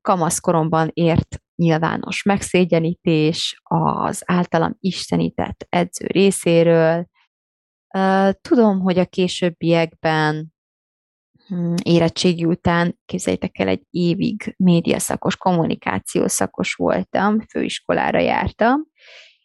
kamaszkoromban 0.00 0.90
ért 0.92 1.42
nyilvános 1.56 2.22
megszégyenítés 2.22 3.60
az 3.62 4.22
általam 4.26 4.76
istenített 4.80 5.66
edző 5.68 6.06
részéről. 6.06 7.06
Tudom, 8.40 8.80
hogy 8.80 8.98
a 8.98 9.06
későbbiekben 9.06 10.52
hm, 11.46 11.74
érettségi 11.82 12.44
után, 12.44 12.98
képzeljétek 13.04 13.58
el, 13.58 13.68
egy 13.68 13.86
évig 13.90 14.54
médiaszakos, 14.56 15.36
kommunikációszakos 15.36 16.74
voltam, 16.74 17.40
főiskolára 17.40 18.18
jártam, 18.18 18.90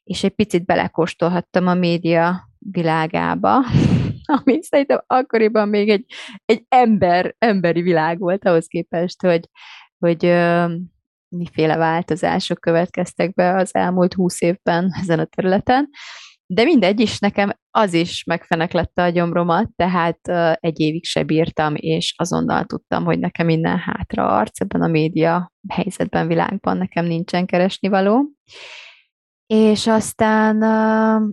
és 0.08 0.24
egy 0.24 0.36
picit 0.36 0.66
belekóstolhattam 0.66 1.68
a 1.68 1.74
média 1.74 2.50
világába, 2.60 3.56
ami 4.36 4.64
szerintem 4.64 5.04
akkoriban 5.08 5.68
még 5.68 5.90
egy, 5.90 6.06
egy 6.46 6.64
ember, 6.70 7.36
emberi 7.38 7.82
világ 7.82 8.20
volt 8.20 8.46
ahhoz 8.46 8.68
képest, 8.68 9.22
hogy, 9.22 9.50
hogy 10.00 10.26
ö, 10.26 10.66
miféle 11.30 11.78
változások 11.78 12.60
következtek 12.60 13.34
be 13.34 13.56
az 13.56 13.76
elmúlt 13.76 14.14
húsz 14.14 14.42
évben 14.42 14.92
ezen 15.02 15.20
a 15.20 15.26
területen. 15.26 15.90
De 16.50 16.64
mindegy 16.64 17.00
is, 17.00 17.20
nekem 17.20 17.54
az 17.72 17.94
is 17.94 18.24
megfeneklette 18.24 19.04
a 19.04 19.10
gyomromat, 19.10 19.70
tehát 19.76 20.20
uh, 20.30 20.54
egy 20.60 20.80
évig 20.80 21.06
se 21.06 21.24
bírtam, 21.24 21.74
és 21.76 22.14
azonnal 22.18 22.64
tudtam, 22.64 23.04
hogy 23.06 23.20
nekem 23.20 23.46
minden 23.46 23.78
hátra 23.78 24.28
arc 24.28 24.62
ebben 24.62 24.82
a 24.82 24.88
média 24.88 25.52
helyzetben, 25.68 26.28
világban 26.28 26.78
nekem 26.78 27.06
nincsen 27.06 27.46
keresni 27.46 27.88
való 27.88 28.24
és 29.48 29.88
aztán, 29.88 30.62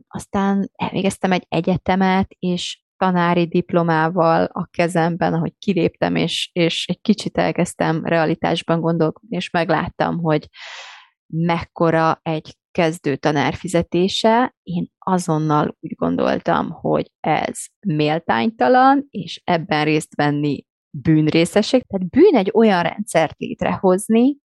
aztán 0.09 0.71
elvégeztem 0.73 1.33
egy 1.33 1.47
egyetemet, 1.49 2.27
és 2.39 2.83
tanári 2.97 3.47
diplomával 3.47 4.45
a 4.45 4.67
kezemben, 4.71 5.35
ahogy 5.35 5.53
kiléptem, 5.59 6.17
és, 6.17 6.51
és 6.53 6.87
egy 6.89 7.01
kicsit 7.01 7.39
elkezdtem 7.39 8.05
realitásban 8.05 8.81
gondolkodni, 8.81 9.37
és 9.37 9.51
megláttam, 9.51 10.19
hogy 10.19 10.49
mekkora 11.27 12.19
egy 12.23 12.57
kezdő 12.71 13.17
tanár 13.17 13.55
fizetése, 13.55 14.55
én 14.63 14.87
azonnal 14.99 15.77
úgy 15.81 15.95
gondoltam, 15.95 16.71
hogy 16.71 17.11
ez 17.21 17.59
méltánytalan, 17.87 19.07
és 19.11 19.41
ebben 19.45 19.85
részt 19.85 20.15
venni 20.15 20.65
bűnrészesség. 20.91 21.85
Tehát 21.87 22.09
bűn 22.09 22.35
egy 22.35 22.51
olyan 22.55 22.83
rendszert 22.83 23.35
létrehozni, 23.39 24.37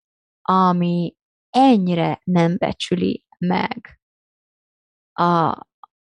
ami 0.43 1.15
ennyire 1.51 2.21
nem 2.25 2.57
becsüli 2.59 3.27
meg 3.39 4.01
a, 5.13 5.49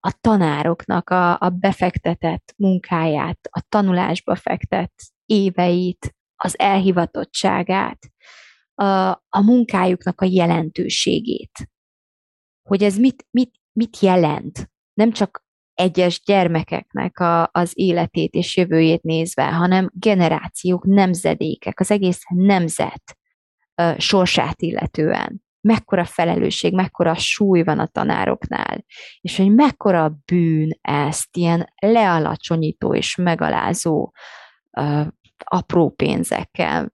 a 0.00 0.12
tanároknak 0.20 1.10
a, 1.10 1.40
a 1.40 1.48
befektetett 1.48 2.54
munkáját, 2.56 3.38
a 3.50 3.62
tanulásba 3.68 4.34
fektet 4.34 4.92
éveit, 5.26 6.14
az 6.36 6.58
elhivatottságát, 6.58 7.98
a, 8.74 9.10
a 9.28 9.40
munkájuknak 9.40 10.20
a 10.20 10.26
jelentőségét. 10.30 11.70
Hogy 12.68 12.82
ez 12.82 12.98
mit, 12.98 13.26
mit, 13.30 13.60
mit 13.72 13.98
jelent. 13.98 14.70
Nem 14.94 15.12
csak 15.12 15.44
egyes 15.74 16.22
gyermekeknek 16.22 17.18
a, 17.18 17.48
az 17.52 17.72
életét 17.74 18.34
és 18.34 18.56
jövőjét 18.56 19.02
nézve, 19.02 19.52
hanem 19.52 19.90
generációk, 19.94 20.84
nemzedékek, 20.84 21.80
az 21.80 21.90
egész 21.90 22.22
nemzet 22.28 23.18
uh, 23.82 23.98
sorsát 23.98 24.62
illetően. 24.62 25.42
Mekkora 25.62 26.04
felelősség, 26.04 26.74
mekkora 26.74 27.14
súly 27.14 27.62
van 27.62 27.78
a 27.78 27.86
tanároknál, 27.86 28.84
és 29.20 29.36
hogy 29.36 29.54
mekkora 29.54 30.16
bűn 30.24 30.78
ezt 30.80 31.36
ilyen 31.36 31.72
lealacsonyító 31.76 32.94
és 32.94 33.16
megalázó 33.16 34.12
uh, 34.70 35.06
apró 35.44 35.90
pénzekkel, 35.90 36.92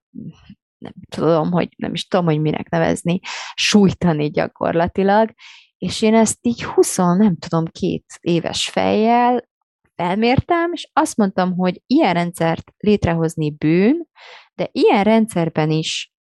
nem 0.77 0.93
tudom, 1.09 1.51
hogy 1.51 1.69
nem 1.77 1.93
is 1.93 2.07
tudom, 2.07 2.25
hogy 2.25 2.41
minek 2.41 2.69
nevezni, 2.69 3.19
sújtani 3.53 4.29
gyakorlatilag, 4.29 5.31
és 5.77 6.01
én 6.01 6.15
ezt 6.15 6.37
így 6.41 6.63
20, 6.63 6.95
nem 6.97 7.37
tudom, 7.37 7.65
két 7.65 8.05
éves 8.19 8.69
fejjel 8.69 9.47
felmértem, 9.95 10.71
és 10.73 10.89
azt 10.93 11.17
mondtam, 11.17 11.55
hogy 11.55 11.81
ilyen 11.85 12.13
rendszert 12.13 12.73
létrehozni 12.77 13.51
bűn, 13.51 14.07
de 14.53 14.69
ilyen 14.71 15.03
rendszerben 15.03 15.71
is 15.71 16.13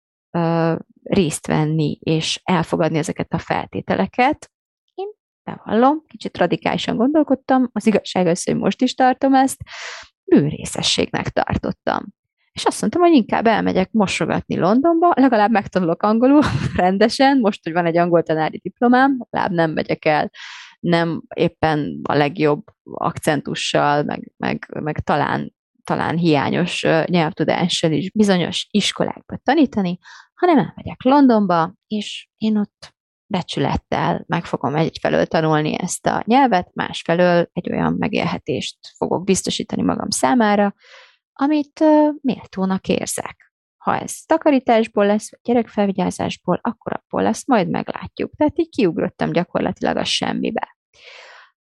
részt 1.03 1.47
venni 1.47 1.99
és 2.01 2.41
elfogadni 2.45 2.99
ezeket 2.99 3.33
a 3.33 3.39
feltételeket. 3.39 4.51
Én 4.95 5.07
bevallom, 5.45 6.03
kicsit 6.07 6.39
radikálisan 6.39 6.97
gondolkodtam, 6.97 7.69
az 7.73 7.87
igazság 7.87 8.27
az, 8.27 8.45
hogy 8.45 8.57
most 8.57 8.83
is 8.83 8.95
tartom 8.95 9.35
ezt, 9.35 9.61
bűnrészességnek 10.25 11.29
tartottam. 11.29 12.05
És 12.53 12.65
azt 12.65 12.81
mondtam, 12.81 13.03
hogy 13.03 13.13
inkább 13.13 13.47
elmegyek 13.47 13.91
mosogatni 13.93 14.57
Londonba, 14.57 15.13
legalább 15.15 15.51
megtanulok 15.51 16.03
angolul 16.03 16.43
rendesen, 16.77 17.39
most, 17.39 17.65
hogy 17.65 17.73
van 17.73 17.87
egy 17.87 17.97
angol 17.97 18.23
tanári 18.23 18.59
diplomám, 18.63 19.17
legalább 19.31 19.53
nem 19.53 19.71
megyek 19.71 20.05
el 20.05 20.31
nem 20.81 21.23
éppen 21.35 22.01
a 22.03 22.15
legjobb 22.15 22.63
akcentussal, 22.83 24.03
meg, 24.03 24.33
meg, 24.37 24.67
meg 24.81 25.01
talán, 25.01 25.55
talán 25.85 26.17
hiányos 26.17 26.83
nyelvtudással 27.05 27.93
is 27.93 28.11
bizonyos 28.11 28.67
iskolákba 28.71 29.37
tanítani, 29.43 29.99
hanem 30.39 30.59
elmegyek 30.59 31.03
Londonba, 31.03 31.75
és 31.87 32.29
én 32.37 32.59
ott 32.59 32.97
becsülettel 33.27 34.25
meg 34.27 34.45
fogom 34.45 34.75
egyfelől 34.77 35.27
tanulni 35.27 35.75
ezt 35.79 36.07
a 36.07 36.23
nyelvet, 36.27 36.75
másfelől 36.75 37.49
egy 37.53 37.71
olyan 37.71 37.95
megélhetést 37.99 38.79
fogok 38.97 39.25
biztosítani 39.25 39.83
magam 39.83 40.11
számára, 40.11 40.75
amit 41.33 41.85
méltónak 42.21 42.89
érzek. 42.89 43.53
Ha 43.77 43.99
ez 43.99 44.25
takarításból 44.27 45.07
lesz, 45.07 45.31
vagy 45.31 45.41
gyerekfelvigyázásból, 45.43 46.59
akkor 46.63 46.93
abból 46.93 47.23
lesz, 47.23 47.47
majd 47.47 47.69
meglátjuk. 47.69 48.35
Tehát 48.37 48.59
így 48.59 48.69
kiugrottam 48.69 49.33
gyakorlatilag 49.33 49.97
a 49.97 50.05
semmibe. 50.05 50.77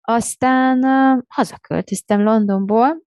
Aztán 0.00 0.84
hazaköltöztem 1.28 2.22
Londonból, 2.22 3.02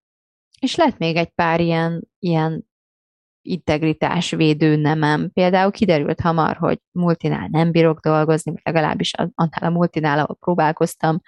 és 0.61 0.75
lett 0.75 0.99
még 0.99 1.17
egy 1.17 1.31
pár 1.31 1.61
ilyen, 1.61 2.09
ilyen 2.19 2.65
integritásvédő 3.45 4.77
nemem. 4.77 5.31
Például 5.33 5.71
kiderült 5.71 6.21
hamar, 6.21 6.57
hogy 6.57 6.79
multinál 6.93 7.49
nem 7.51 7.71
bírok 7.71 8.01
dolgozni, 8.01 8.53
legalábbis 8.63 9.13
annál 9.15 9.61
a 9.61 9.71
multinál, 9.71 10.19
ahol 10.19 10.37
próbálkoztam, 10.41 11.21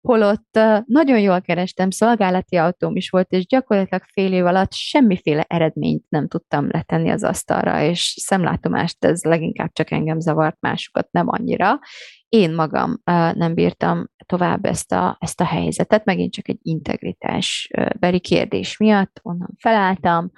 holott 0.00 0.58
nagyon 0.84 1.20
jól 1.20 1.40
kerestem, 1.40 1.90
szolgálati 1.90 2.56
autóm 2.56 2.96
is 2.96 3.10
volt, 3.10 3.30
és 3.30 3.46
gyakorlatilag 3.46 4.02
fél 4.12 4.32
év 4.32 4.46
alatt 4.46 4.72
semmiféle 4.72 5.44
eredményt 5.48 6.04
nem 6.08 6.28
tudtam 6.28 6.68
letenni 6.70 7.10
az 7.10 7.24
asztalra, 7.24 7.82
és 7.82 8.14
szemlátomást 8.20 9.04
ez 9.04 9.22
leginkább 9.22 9.72
csak 9.72 9.90
engem 9.90 10.20
zavart, 10.20 10.56
másokat 10.60 11.08
nem 11.10 11.28
annyira. 11.28 11.78
Én 12.28 12.54
magam 12.54 13.00
nem 13.34 13.54
bírtam 13.54 14.06
tovább 14.26 14.64
ezt 14.64 14.92
a, 14.92 15.16
ezt 15.20 15.40
a 15.40 15.44
helyzetet, 15.44 16.04
megint 16.04 16.32
csak 16.32 16.48
egy 16.48 16.58
integritás 16.62 17.70
beli 17.98 18.20
kérdés 18.20 18.76
miatt, 18.76 19.20
onnan 19.22 19.50
felálltam, 19.58 20.30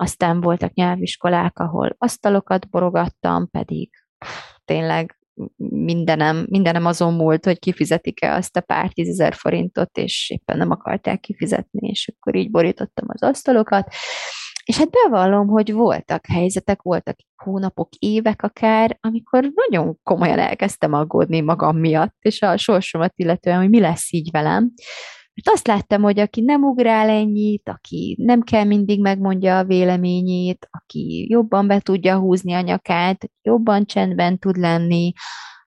aztán 0.00 0.40
voltak 0.40 0.74
nyelviskolák, 0.74 1.58
ahol 1.58 1.94
asztalokat 1.98 2.70
borogattam, 2.70 3.50
pedig 3.50 3.90
tényleg 4.64 5.18
mindenem, 5.56 6.46
mindenem 6.50 6.86
azon 6.86 7.14
múlt, 7.14 7.44
hogy 7.44 7.58
kifizetik-e 7.58 8.34
azt 8.34 8.56
a 8.56 8.60
pár 8.60 8.92
tízezer 8.92 9.34
forintot, 9.34 9.98
és 9.98 10.30
éppen 10.30 10.56
nem 10.56 10.70
akarták 10.70 11.20
kifizetni, 11.20 11.88
és 11.88 12.12
akkor 12.16 12.36
így 12.36 12.50
borítottam 12.50 13.06
az 13.08 13.22
asztalokat. 13.22 13.92
És 14.64 14.78
hát 14.78 14.90
bevallom, 14.90 15.46
hogy 15.46 15.72
voltak 15.72 16.26
helyzetek, 16.26 16.82
voltak 16.82 17.16
hónapok, 17.36 17.88
évek 17.98 18.42
akár, 18.42 18.98
amikor 19.00 19.50
nagyon 19.68 19.98
komolyan 20.02 20.38
elkezdtem 20.38 20.92
aggódni 20.92 21.40
magam 21.40 21.76
miatt, 21.76 22.16
és 22.18 22.42
a 22.42 22.56
sorsomat 22.56 23.12
illetően, 23.16 23.58
hogy 23.58 23.68
mi 23.68 23.80
lesz 23.80 24.12
így 24.12 24.30
velem. 24.30 24.72
Mert 25.44 25.56
azt 25.56 25.66
láttam, 25.66 26.02
hogy 26.02 26.18
aki 26.18 26.40
nem 26.40 26.62
ugrál 26.62 27.08
ennyit, 27.08 27.68
aki 27.68 28.16
nem 28.20 28.42
kell 28.42 28.64
mindig 28.64 29.00
megmondja 29.00 29.58
a 29.58 29.64
véleményét, 29.64 30.68
aki 30.70 31.26
jobban 31.30 31.66
be 31.66 31.80
tudja 31.80 32.18
húzni 32.18 32.52
a 32.52 32.60
nyakát, 32.60 33.30
jobban 33.42 33.84
csendben 33.84 34.38
tud 34.38 34.56
lenni, 34.56 35.12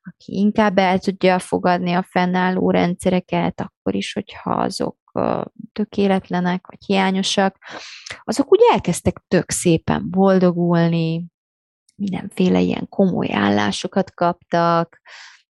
aki 0.01 0.33
inkább 0.33 0.77
el 0.77 0.99
tudja 0.99 1.39
fogadni 1.39 1.93
a 1.93 2.03
fennálló 2.03 2.71
rendszereket, 2.71 3.61
akkor 3.61 3.95
is, 3.95 4.13
hogyha 4.13 4.51
azok 4.51 4.97
tökéletlenek, 5.71 6.67
vagy 6.67 6.85
hiányosak, 6.85 7.57
azok 8.23 8.51
úgy 8.51 8.61
elkezdtek 8.71 9.23
tök 9.27 9.51
szépen 9.51 10.09
boldogulni, 10.09 11.25
mindenféle 11.95 12.59
ilyen 12.59 12.87
komoly 12.89 13.29
állásokat 13.31 14.13
kaptak, 14.13 15.01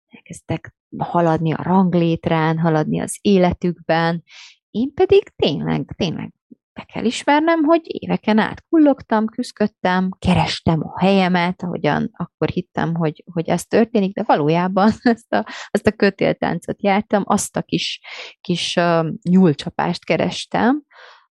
elkezdtek 0.09 0.77
haladni 0.99 1.53
a 1.53 1.63
ranglétrán, 1.63 2.59
haladni 2.59 3.01
az 3.01 3.19
életükben. 3.21 4.23
Én 4.71 4.95
pedig 4.95 5.33
tényleg, 5.37 5.95
tényleg 5.97 6.33
be 6.79 6.85
kell 6.85 7.05
ismernem, 7.05 7.63
hogy 7.63 7.81
éveken 7.85 8.39
át 8.39 8.65
kullogtam, 8.69 9.27
küzdöttem, 9.27 10.11
kerestem 10.19 10.81
a 10.83 11.01
helyemet, 11.01 11.63
ahogyan 11.63 12.11
akkor 12.13 12.49
hittem, 12.49 12.95
hogy, 12.95 13.25
hogy 13.33 13.49
ez 13.49 13.65
történik, 13.65 14.15
de 14.15 14.23
valójában 14.27 14.93
ezt 15.03 15.33
a, 15.33 15.47
azt 15.71 15.87
a 15.87 15.93
kötéltáncot 15.93 16.83
jártam, 16.83 17.23
azt 17.27 17.57
a 17.57 17.63
kis, 17.63 18.01
kis 18.41 18.77
uh, 18.77 19.07
nyúlcsapást 19.23 20.05
kerestem, 20.05 20.83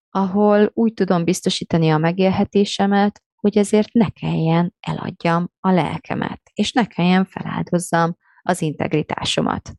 ahol 0.10 0.72
úgy 0.74 0.94
tudom 0.94 1.24
biztosítani 1.24 1.90
a 1.90 1.98
megélhetésemet, 1.98 3.22
hogy 3.36 3.58
ezért 3.58 3.94
ne 3.94 4.10
kelljen 4.10 4.74
eladjam 4.80 5.50
a 5.60 5.72
lelkemet, 5.72 6.42
és 6.54 6.72
ne 6.72 6.86
kelljen 6.86 7.26
feláldozzam 7.26 8.16
az 8.48 8.62
integritásomat. 8.62 9.74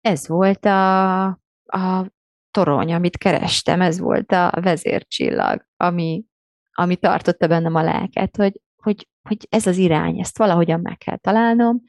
Ez 0.00 0.28
volt 0.28 0.64
a, 0.64 1.24
a 1.64 2.10
torony, 2.50 2.92
amit 2.92 3.16
kerestem, 3.16 3.80
ez 3.80 3.98
volt 3.98 4.32
a 4.32 4.52
vezércsillag, 4.60 5.66
ami, 5.76 6.24
ami 6.72 6.96
tartotta 6.96 7.46
bennem 7.46 7.74
a 7.74 7.82
lelket, 7.82 8.36
hogy, 8.36 8.60
hogy, 8.82 9.08
hogy 9.28 9.46
ez 9.50 9.66
az 9.66 9.76
irány, 9.76 10.20
ezt 10.20 10.38
valahogyan 10.38 10.80
meg 10.80 10.96
kell 10.96 11.16
találnom, 11.16 11.82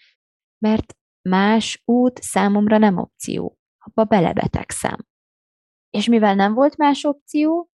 mert 0.58 0.97
más 1.30 1.82
út 1.86 2.21
számomra 2.21 2.78
nem 2.78 2.97
opció, 2.97 3.58
abba 3.78 4.04
belebetegszem. 4.04 5.08
És 5.89 6.08
mivel 6.08 6.36
nem 6.36 6.54
volt 6.54 6.78
más 6.78 7.04
opció, 7.04 7.69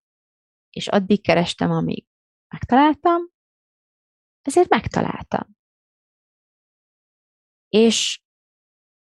és 0.69 0.87
addig 0.87 1.23
kerestem, 1.23 1.71
amíg 1.71 2.05
megtaláltam, 2.47 3.21
ezért 4.41 4.69
megtaláltam. 4.69 5.61
És 7.75 8.21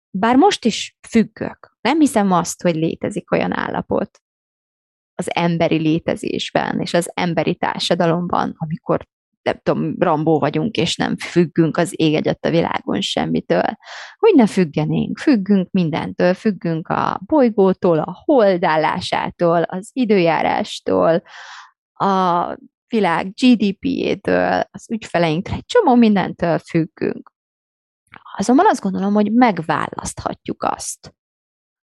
bár 0.10 0.36
most 0.36 0.66
is 0.66 0.98
függök, 1.10 1.78
nem 1.82 2.00
hiszem 2.00 2.32
azt, 2.32 2.62
hogy 2.62 2.76
létezik 2.76 3.32
olyan 3.32 3.58
állapot 3.58 4.20
az 5.16 5.30
emberi 5.36 5.78
létezésben 5.78 6.80
és 6.80 6.94
az 6.94 7.12
emberi 7.14 7.56
társadalomban, 7.56 8.56
amikor 8.58 9.08
nem 9.42 9.60
tudom, 9.64 9.96
rambó 10.00 10.40
vagyunk, 10.40 10.76
és 10.76 10.96
nem 10.96 11.18
függünk 11.18 11.78
az 11.78 11.94
ég 11.96 12.16
egyet 12.16 12.46
a 12.46 12.50
világon 12.50 13.02
semmitől. 13.02 13.78
Hogy 14.18 14.36
ne 14.36 14.48
függenénk? 14.48 15.18
Függünk 15.18 15.72
mindentől, 15.72 16.34
függünk 16.34 16.88
a 16.88 17.22
bolygótól, 17.26 18.00
a 18.00 18.22
holdállásától, 18.26 19.62
az 19.62 19.90
időjárástól, 19.94 21.24
a 21.94 22.58
világ 22.88 23.34
GDP-jétől, 23.34 24.64
az 24.72 24.92
ügyfeleinktől, 24.92 25.56
egy 25.56 25.66
csomó 25.66 25.96
mindentől 25.96 26.58
függünk. 26.58 27.33
Azonban 28.36 28.66
azt 28.66 28.82
gondolom, 28.82 29.14
hogy 29.14 29.34
megválaszthatjuk 29.34 30.64
azt, 30.64 31.16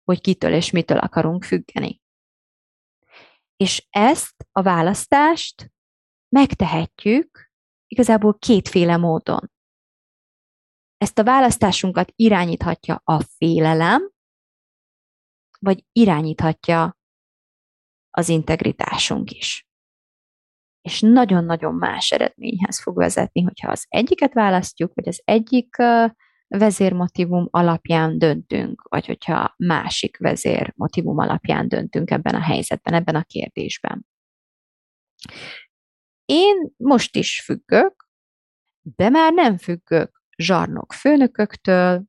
hogy 0.03 0.21
kitől 0.21 0.53
és 0.53 0.71
mitől 0.71 0.97
akarunk 0.97 1.43
függeni. 1.43 2.01
És 3.55 3.87
ezt 3.89 4.47
a 4.51 4.61
választást 4.61 5.71
megtehetjük 6.29 7.51
igazából 7.87 8.37
kétféle 8.37 8.97
módon. 8.97 9.51
Ezt 10.97 11.17
a 11.19 11.23
választásunkat 11.23 12.11
irányíthatja 12.15 13.01
a 13.03 13.19
félelem, 13.21 14.11
vagy 15.59 15.85
irányíthatja 15.91 16.97
az 18.09 18.29
integritásunk 18.29 19.31
is. 19.31 19.67
És 20.81 21.01
nagyon-nagyon 21.01 21.75
más 21.75 22.11
eredményhez 22.11 22.81
fog 22.81 22.95
vezetni, 22.95 23.41
hogyha 23.41 23.71
az 23.71 23.85
egyiket 23.87 24.33
választjuk, 24.33 24.93
vagy 24.93 25.07
az 25.07 25.21
egyik 25.25 25.75
vezérmotívum 26.57 27.47
alapján 27.49 28.17
döntünk, 28.17 28.81
vagy 28.89 29.05
hogyha 29.05 29.53
másik 29.57 30.17
vezérmotívum 30.17 31.17
alapján 31.17 31.67
döntünk 31.67 32.11
ebben 32.11 32.35
a 32.35 32.41
helyzetben, 32.41 32.93
ebben 32.93 33.15
a 33.15 33.23
kérdésben. 33.23 34.05
Én 36.25 36.73
most 36.77 37.15
is 37.15 37.41
függök, 37.45 38.07
de 38.81 39.09
már 39.09 39.33
nem 39.33 39.57
függök 39.57 40.21
zsarnok 40.37 40.93
főnököktől, 40.93 42.03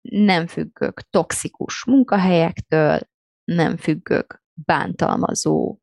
nem 0.00 0.46
függök 0.46 1.00
toxikus 1.00 1.84
munkahelyektől, 1.84 2.98
nem 3.44 3.76
függök 3.76 4.42
bántalmazó, 4.52 5.78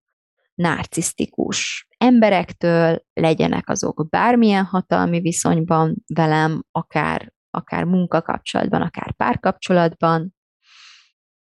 narcisztikus 0.54 1.88
emberektől, 1.98 3.06
legyenek 3.14 3.70
azok 3.70 4.10
bármilyen 4.10 4.66
hatalmi 4.66 5.20
viszonyban 5.20 6.04
velem, 6.14 6.64
akár, 6.72 7.34
akár 7.52 7.84
munkakapcsolatban, 7.84 8.82
akár 8.82 9.14
párkapcsolatban, 9.14 10.36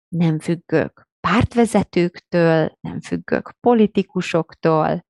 nem 0.07 0.39
függök 0.39 1.09
pártvezetőktől, 1.19 2.77
nem 2.79 3.01
függök 3.01 3.55
politikusoktól, 3.59 5.05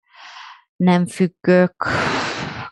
nem 0.75 1.05
függök 1.05 1.85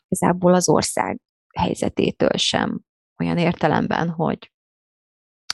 igazából 0.08 0.54
az 0.54 0.70
ország 0.70 1.20
helyzetétől 1.58 2.38
sem, 2.38 2.80
olyan 3.18 3.38
értelemben, 3.38 4.10
hogy 4.10 4.52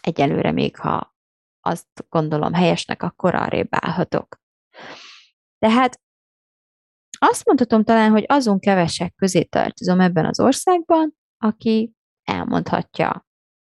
egyelőre 0.02 0.52
még 0.52 0.78
ha 0.78 1.16
azt 1.62 2.06
gondolom 2.10 2.54
helyesnek, 2.54 3.04
akkor 3.04 3.36
arrébb 3.36 3.68
állhatok. 3.70 4.40
Tehát 5.58 6.00
azt 7.18 7.46
mondhatom 7.46 7.84
talán, 7.84 8.12
hogy 8.12 8.24
azon 8.28 8.60
kevesek 8.60 9.16
közé 9.16 9.44
tartozom 9.44 10.00
ebben 10.00 10.26
az 10.26 10.40
országban, 10.40 11.16
aki 11.38 11.95
elmondhatja 12.26 13.10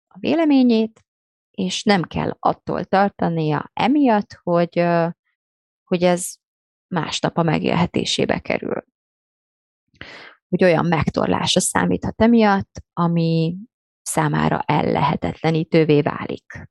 a 0.07 0.19
véleményét, 0.19 1.05
és 1.51 1.83
nem 1.83 2.03
kell 2.03 2.35
attól 2.39 2.83
tartania 2.83 3.69
emiatt, 3.73 4.39
hogy, 4.43 4.85
hogy 5.83 6.03
ez 6.03 6.35
másnap 6.87 7.37
a 7.37 7.43
megélhetésébe 7.43 8.39
kerül. 8.39 8.83
Hogy 10.49 10.63
olyan 10.63 10.85
megtorlása 10.85 11.59
számíthat 11.59 12.21
emiatt, 12.21 12.83
ami 12.93 13.57
számára 14.01 14.61
ellehetetlenítővé 14.61 16.01
válik. 16.01 16.69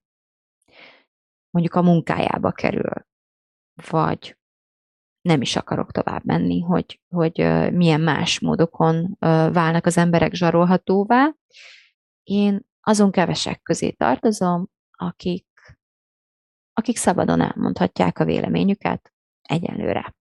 Mondjuk 1.50 1.74
a 1.74 1.82
munkájába 1.82 2.52
kerül, 2.52 3.06
vagy 3.90 4.36
nem 5.26 5.40
is 5.40 5.56
akarok 5.56 5.92
tovább 5.92 6.24
menni, 6.24 6.60
hogy, 6.60 7.00
hogy 7.08 7.36
milyen 7.72 8.00
más 8.00 8.40
módokon 8.40 9.16
válnak 9.52 9.86
az 9.86 9.96
emberek 9.96 10.34
zsarolhatóvá. 10.34 11.34
Én 12.22 12.66
azon 12.80 13.10
kevesek 13.10 13.62
közé 13.62 13.90
tartozom, 13.90 14.68
akik, 14.90 15.46
akik 16.72 16.96
szabadon 16.96 17.40
elmondhatják 17.40 18.18
a 18.18 18.24
véleményüket 18.24 19.12
egyenlőre. 19.42 20.14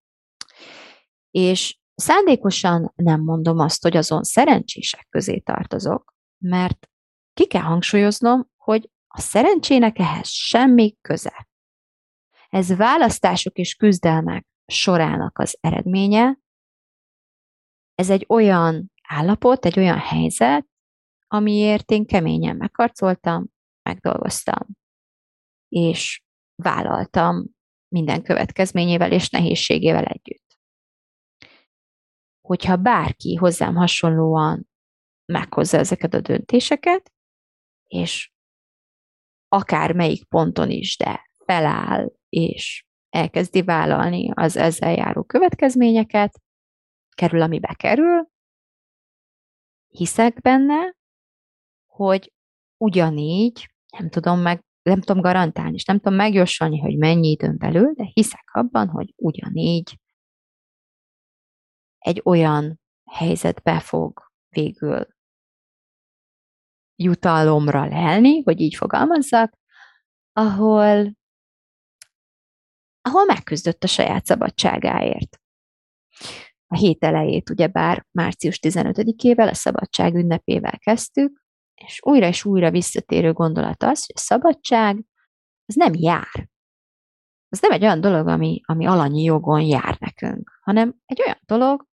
És 1.32 1.80
szándékosan 1.96 2.92
nem 2.96 3.22
mondom 3.22 3.60
azt, 3.60 3.82
hogy 3.84 3.98
azon 3.98 4.24
szerencsések 4.24 5.08
közé 5.10 5.40
tartozok, 5.40 6.14
mert 6.38 6.90
ki 7.34 7.48
kell 7.48 7.62
hangsúlyoznom, 7.62 8.50
hogy 8.56 8.90
a 9.08 9.20
szerencsének 9.20 10.00
ehhez 10.00 10.30
semmi 10.30 10.96
köze. 11.02 11.48
Ez 12.50 12.76
választások 12.76 13.58
és 13.58 13.76
küzdelmek 13.76 14.48
sorának 14.66 15.38
az 15.40 15.58
eredménye. 15.62 16.40
Ez 17.96 18.10
egy 18.10 18.26
olyan 18.30 18.92
állapot, 19.08 19.66
egy 19.66 19.80
olyan 19.80 19.98
helyzet, 19.98 20.68
amiért 21.28 21.92
én 21.92 22.06
keményen 22.06 22.56
megharcoltam, 22.56 23.46
megdolgoztam, 23.82 24.68
és 25.68 26.24
vállaltam 26.56 27.46
minden 27.88 28.24
következményével 28.24 29.12
és 29.12 29.30
nehézségével 29.30 30.04
együtt. 30.06 30.60
Hogyha 32.48 32.76
bárki 32.76 33.36
hozzám 33.36 33.76
hasonlóan 33.76 34.70
meghozza 35.26 35.78
ezeket 35.78 36.14
a 36.14 36.22
döntéseket, 36.22 37.14
és 37.88 38.32
akár 39.48 39.94
melyik 39.94 40.26
ponton 40.26 40.70
is, 40.70 40.98
de 40.98 41.30
feláll, 41.46 42.12
és 42.30 42.85
elkezdi 43.16 43.62
vállalni 43.62 44.32
az 44.34 44.58
ezzel 44.58 44.94
járó 44.94 45.24
következményeket, 45.24 46.42
kerül, 47.16 47.42
amibe 47.42 47.74
kerül, 47.74 48.28
hiszek 49.88 50.42
benne, 50.42 50.96
hogy 51.86 52.34
ugyanígy, 52.78 53.70
nem 53.98 54.10
tudom 54.10 54.40
meg, 54.40 54.64
nem 54.82 55.02
tudom 55.02 55.22
garantálni, 55.22 55.74
és 55.74 55.86
nem 55.86 55.98
tudom 55.98 56.18
megjósolni, 56.18 56.80
hogy 56.80 56.98
mennyi 56.98 57.28
időn 57.28 57.58
belül, 57.58 57.94
de 57.94 58.04
hiszek 58.14 58.50
abban, 58.54 58.88
hogy 58.88 59.14
ugyanígy 59.16 60.00
egy 61.98 62.22
olyan 62.24 62.80
helyzetbe 63.12 63.80
fog 63.80 64.32
végül 64.50 65.08
jutalomra 66.96 67.86
lelni, 67.86 68.42
hogy 68.42 68.60
így 68.60 68.76
fogalmazzak, 68.76 69.54
ahol, 70.32 71.16
ahol 73.06 73.26
megküzdött 73.26 73.84
a 73.84 73.88
saját 73.88 74.26
szabadságáért. 74.26 75.40
A 76.68 76.76
hét 76.76 77.04
elejét 77.04 77.50
ugyebár 77.50 78.06
március 78.12 78.60
15-ével, 78.62 79.50
a 79.50 79.54
szabadság 79.54 80.14
ünnepével 80.16 80.78
kezdtük, 80.78 81.44
és 81.74 82.00
újra 82.02 82.28
és 82.28 82.46
újra 82.46 82.72
visszatérő 82.72 83.34
gondolat 83.34 83.84
az, 83.84 84.06
hogy 84.06 84.16
a 84.16 84.20
szabadság 84.20 85.06
az 85.66 85.76
nem 85.76 85.92
jár. 85.94 86.50
Az 87.50 87.60
nem 87.62 87.72
egy 87.72 87.84
olyan 87.84 88.02
dolog, 88.02 88.28
ami, 88.28 88.62
ami 88.66 88.86
alanyi 88.86 89.24
jogon 89.24 89.62
jár 89.62 89.98
nekünk, 90.00 90.60
hanem 90.62 90.96
egy 91.06 91.22
olyan 91.22 91.40
dolog, 91.46 91.88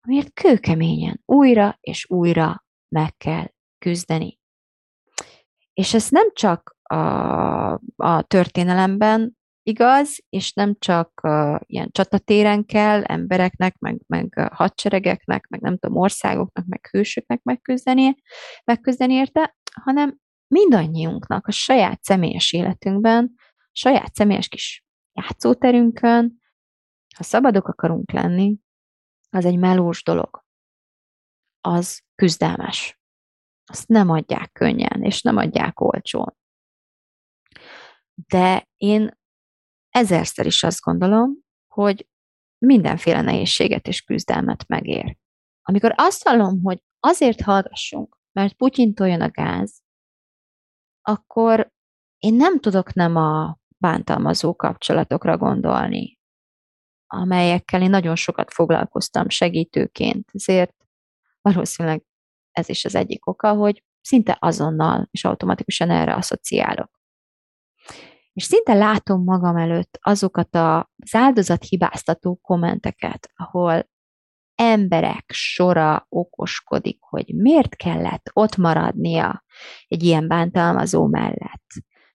amiért 0.00 0.32
kőkeményen 0.32 1.22
újra 1.24 1.78
és 1.80 2.10
újra 2.10 2.64
meg 2.88 3.16
kell 3.16 3.46
küzdeni. 3.78 4.38
És 5.72 5.94
ez 5.94 6.08
nem 6.10 6.32
csak 6.32 6.76
a, 6.82 7.72
a 7.96 8.22
történelemben 8.22 9.36
igaz, 9.66 10.18
és 10.28 10.52
nem 10.52 10.74
csak 10.78 11.20
uh, 11.22 11.56
ilyen 11.66 11.88
csatatéren 11.90 12.64
kell 12.64 13.02
embereknek, 13.02 13.78
meg, 13.78 14.00
meg 14.06 14.48
hadseregeknek, 14.52 15.46
meg 15.46 15.60
nem 15.60 15.78
tudom, 15.78 15.96
országoknak, 15.96 16.66
meg 16.66 16.88
hősöknek 16.90 17.42
megküzdeni, 17.42 18.14
megküzdeni 18.64 19.14
érte, 19.14 19.56
hanem 19.82 20.18
mindannyiunknak 20.46 21.46
a 21.46 21.50
saját 21.50 22.02
személyes 22.02 22.52
életünkben, 22.52 23.34
saját 23.72 24.14
személyes 24.14 24.48
kis 24.48 24.84
játszóterünkön, 25.12 26.42
ha 27.16 27.22
szabadok 27.22 27.68
akarunk 27.68 28.12
lenni, 28.12 28.56
az 29.30 29.44
egy 29.44 29.58
melós 29.58 30.02
dolog. 30.02 30.44
Az 31.60 32.02
küzdelmes. 32.14 33.00
Azt 33.64 33.88
nem 33.88 34.10
adják 34.10 34.52
könnyen, 34.52 35.02
és 35.02 35.22
nem 35.22 35.36
adják 35.36 35.80
olcsón. 35.80 36.36
De 38.14 38.68
én 38.76 39.22
ezerszer 39.94 40.46
is 40.46 40.62
azt 40.62 40.80
gondolom, 40.80 41.38
hogy 41.66 42.08
mindenféle 42.58 43.20
nehézséget 43.20 43.86
és 43.86 44.02
küzdelmet 44.02 44.68
megér. 44.68 45.16
Amikor 45.62 45.92
azt 45.96 46.28
hallom, 46.28 46.62
hogy 46.62 46.82
azért 47.00 47.40
hallgassunk, 47.40 48.18
mert 48.32 48.54
Putyintól 48.54 49.08
jön 49.08 49.20
a 49.20 49.30
gáz, 49.30 49.82
akkor 51.02 51.72
én 52.18 52.34
nem 52.34 52.60
tudok 52.60 52.92
nem 52.92 53.16
a 53.16 53.58
bántalmazó 53.78 54.54
kapcsolatokra 54.56 55.36
gondolni, 55.36 56.18
amelyekkel 57.06 57.82
én 57.82 57.90
nagyon 57.90 58.16
sokat 58.16 58.52
foglalkoztam 58.52 59.28
segítőként. 59.28 60.28
Ezért 60.32 60.74
valószínűleg 61.40 62.04
ez 62.50 62.68
is 62.68 62.84
az 62.84 62.94
egyik 62.94 63.26
oka, 63.26 63.52
hogy 63.52 63.84
szinte 64.00 64.36
azonnal 64.40 65.08
és 65.10 65.24
automatikusan 65.24 65.90
erre 65.90 66.14
asszociálok. 66.14 66.93
És 68.34 68.44
szinte 68.44 68.74
látom 68.74 69.24
magam 69.24 69.56
előtt 69.56 69.98
azokat 70.02 70.54
az 70.54 71.14
áldozat 71.14 71.64
hibáztató 71.64 72.36
kommenteket, 72.42 73.30
ahol 73.34 73.92
emberek 74.54 75.24
sora 75.32 76.06
okoskodik, 76.08 77.02
hogy 77.02 77.34
miért 77.34 77.76
kellett 77.76 78.30
ott 78.32 78.56
maradnia 78.56 79.44
egy 79.86 80.02
ilyen 80.02 80.28
bántalmazó 80.28 81.06
mellett. 81.06 81.66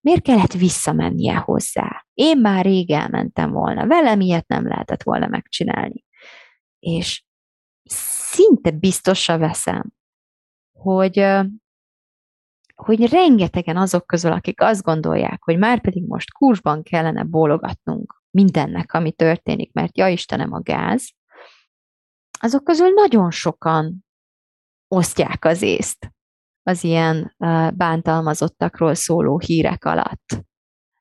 Miért 0.02 0.22
kellett 0.22 0.54
visszamennie 0.54 1.36
hozzá? 1.36 2.06
Én 2.14 2.38
már 2.38 2.66
rég 2.66 2.92
elmentem 2.92 3.52
volna, 3.52 3.88
velem 3.88 4.20
ilyet 4.20 4.48
nem 4.48 4.68
lehetett 4.68 5.04
volna 5.04 5.28
megcsinálni. 5.28 6.06
És 6.80 7.24
szinte 8.32 8.72
biztosra 8.72 9.38
veszem, 9.38 9.92
hogy 10.72 11.20
hogy 12.82 13.10
rengetegen 13.10 13.78
azok 13.78 14.08
közül, 14.08 14.32
akik 14.32 14.62
azt 14.62 14.82
gondolják, 14.82 15.44
hogy 15.44 15.58
már 15.58 15.82
pedig 15.82 16.08
most 16.08 16.32
kursban 16.32 16.84
kellene 16.84 17.24
bólogatnunk 17.24 18.24
mindennek, 18.32 18.94
ami 18.94 19.12
történik, 19.12 19.74
mert 19.74 19.98
ja 19.98 20.08
Istenem 20.08 20.54
a 20.54 20.62
gáz, 20.62 21.10
azok 22.39 22.63
közül 22.63 22.89
nagyon 22.89 23.32
sokan 23.32 24.06
osztják 24.88 25.46
az 25.46 25.62
észt. 25.62 26.12
az 26.63 26.84
ilyen 26.84 27.36
bántalmazottakról 27.76 28.94
szóló 28.94 29.39
hírek 29.39 29.86
alatt. 29.86 30.46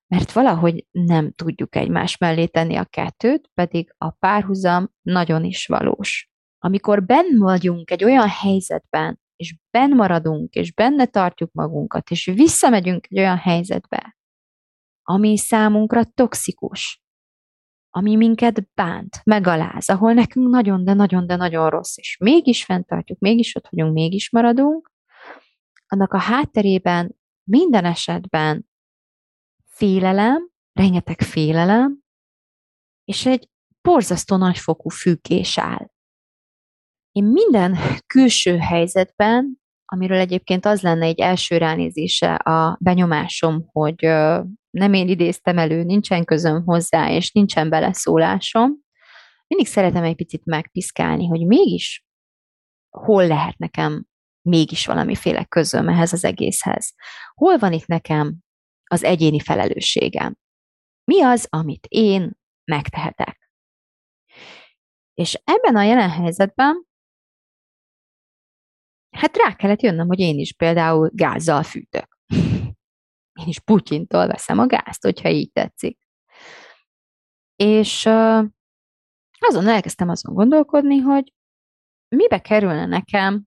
Mert 0.06 0.32
valahogy 0.32 0.86
nem 0.90 1.32
tudjuk 1.32 1.76
egymás 1.76 2.16
mellé 2.16 2.46
tenni 2.46 2.76
a 2.76 2.84
kettőt, 2.84 3.50
pedig 3.54 3.94
a 3.98 4.10
párhuzam 4.10 4.88
nagyon 5.02 5.44
is 5.44 5.66
valós. 5.66 6.30
Amikor 6.58 7.04
benn 7.04 7.38
vagyunk 7.38 7.90
egy 7.90 8.04
olyan 8.04 8.28
helyzetben, 8.28 9.20
és 9.38 9.56
benn 9.70 9.94
maradunk, 9.94 10.54
és 10.54 10.72
benne 10.72 11.06
tartjuk 11.06 11.52
magunkat, 11.52 12.10
és 12.10 12.24
visszamegyünk 12.24 13.06
egy 13.08 13.18
olyan 13.18 13.36
helyzetbe, 13.36 14.16
ami 15.02 15.36
számunkra 15.36 16.04
toxikus, 16.04 17.02
ami 17.90 18.16
minket 18.16 18.74
bánt, 18.74 19.20
megaláz, 19.24 19.88
ahol 19.88 20.12
nekünk 20.12 20.48
nagyon, 20.48 20.84
de 20.84 20.92
nagyon, 20.92 21.26
de 21.26 21.36
nagyon 21.36 21.70
rossz, 21.70 21.96
és 21.96 22.16
mégis 22.20 22.64
fenntartjuk, 22.64 23.18
mégis 23.18 23.56
ott 23.56 23.68
vagyunk, 23.70 23.92
mégis 23.92 24.30
maradunk, 24.30 24.92
annak 25.86 26.12
a 26.12 26.18
hátterében 26.18 27.16
minden 27.44 27.84
esetben 27.84 28.68
félelem, 29.64 30.50
rengeteg 30.72 31.20
félelem, 31.20 31.98
és 33.04 33.26
egy 33.26 33.48
borzasztó 33.82 34.36
nagyfokú 34.36 34.88
függés 34.88 35.58
áll. 35.58 35.90
Én 37.12 37.24
minden 37.24 37.76
külső 38.06 38.56
helyzetben, 38.56 39.60
amiről 39.84 40.18
egyébként 40.18 40.66
az 40.66 40.82
lenne 40.82 41.04
egy 41.06 41.20
első 41.20 41.56
ránézése 41.56 42.34
a 42.34 42.78
benyomásom, 42.80 43.64
hogy 43.72 43.96
nem 44.70 44.92
én 44.92 45.08
idéztem 45.08 45.58
elő, 45.58 45.82
nincsen 45.82 46.24
közöm 46.24 46.64
hozzá, 46.64 47.10
és 47.10 47.32
nincsen 47.32 47.68
beleszólásom, 47.68 48.86
mindig 49.46 49.66
szeretem 49.66 50.02
egy 50.02 50.16
picit 50.16 50.44
megpiszkálni, 50.44 51.26
hogy 51.26 51.46
mégis 51.46 52.06
hol 52.88 53.26
lehet 53.26 53.58
nekem 53.58 54.06
mégis 54.48 54.86
valamiféle 54.86 55.44
közöm 55.44 55.88
ehhez 55.88 56.12
az 56.12 56.24
egészhez. 56.24 56.94
Hol 57.34 57.58
van 57.58 57.72
itt 57.72 57.86
nekem 57.86 58.38
az 58.84 59.04
egyéni 59.04 59.40
felelősségem? 59.40 60.36
Mi 61.04 61.22
az, 61.22 61.46
amit 61.50 61.86
én 61.88 62.32
megtehetek? 62.64 63.50
És 65.14 65.40
ebben 65.44 65.76
a 65.76 65.82
jelen 65.82 66.10
helyzetben 66.10 66.87
hát 69.18 69.36
rá 69.36 69.54
kellett 69.54 69.82
jönnöm, 69.82 70.06
hogy 70.06 70.18
én 70.18 70.38
is 70.38 70.52
például 70.52 71.10
gázzal 71.12 71.62
fűtök. 71.62 72.18
Én 73.40 73.46
is 73.46 73.60
Putyintól 73.60 74.26
veszem 74.26 74.58
a 74.58 74.66
gázt, 74.66 75.02
hogyha 75.02 75.28
így 75.28 75.52
tetszik. 75.52 75.98
És 77.56 78.06
azon 79.38 79.68
elkezdtem 79.68 80.08
azon 80.08 80.34
gondolkodni, 80.34 80.98
hogy 80.98 81.32
mibe 82.08 82.40
kerülne 82.40 82.86
nekem 82.86 83.44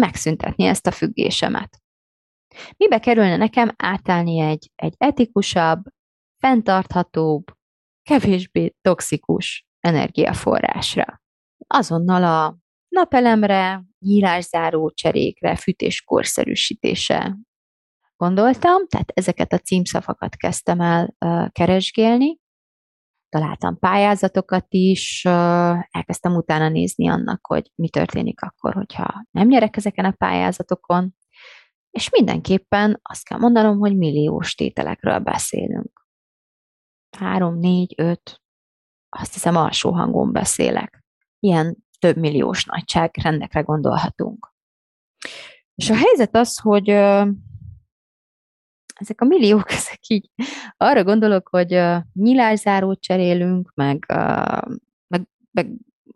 megszüntetni 0.00 0.64
ezt 0.64 0.86
a 0.86 0.90
függésemet. 0.90 1.78
Mibe 2.76 2.98
kerülne 2.98 3.36
nekem 3.36 3.72
átállni 3.76 4.40
egy, 4.40 4.70
egy 4.74 4.94
etikusabb, 4.96 5.82
fenntarthatóbb, 6.38 7.44
kevésbé 8.02 8.74
toxikus 8.80 9.66
energiaforrásra. 9.80 11.22
Azonnal 11.66 12.24
a 12.24 12.56
napelemre, 12.88 13.84
nyílászáró 13.98 14.90
cserékre, 14.90 15.56
fűtés 15.56 16.02
korszerűsítése 16.02 17.36
gondoltam, 18.16 18.86
tehát 18.86 19.10
ezeket 19.14 19.52
a 19.52 19.58
címszavakat 19.58 20.36
kezdtem 20.36 20.80
el 20.80 21.14
keresgélni, 21.52 22.38
találtam 23.28 23.78
pályázatokat 23.78 24.66
is, 24.68 25.24
elkezdtem 25.90 26.34
utána 26.34 26.68
nézni 26.68 27.08
annak, 27.08 27.46
hogy 27.46 27.72
mi 27.74 27.88
történik 27.88 28.42
akkor, 28.42 28.74
hogyha 28.74 29.26
nem 29.30 29.48
nyerek 29.48 29.76
ezeken 29.76 30.04
a 30.04 30.14
pályázatokon, 30.18 31.16
és 31.90 32.10
mindenképpen 32.10 33.00
azt 33.02 33.24
kell 33.24 33.38
mondanom, 33.38 33.78
hogy 33.78 33.96
milliós 33.96 34.54
tételekről 34.54 35.18
beszélünk. 35.18 36.06
Három, 37.18 37.58
négy, 37.58 37.94
öt, 37.96 38.42
azt 39.08 39.32
hiszem 39.32 39.56
alsó 39.56 39.92
hangon 39.92 40.32
beszélek. 40.32 41.04
Ilyen 41.38 41.86
több 41.98 42.16
milliós 42.16 42.64
nagyságrendekre 42.64 43.60
gondolhatunk. 43.60 44.52
És 45.74 45.90
a 45.90 45.94
helyzet 45.94 46.36
az, 46.36 46.58
hogy 46.58 46.88
ezek 48.94 49.20
a 49.20 49.24
milliók, 49.24 49.70
ezek 49.80 50.08
így 50.08 50.30
arra 50.76 51.04
gondolok, 51.04 51.48
hogy 51.48 51.80
nyilászárót 52.12 53.00
cserélünk, 53.00 53.72
meg, 53.74 54.04
meg, 55.06 55.28
meg 55.50 55.72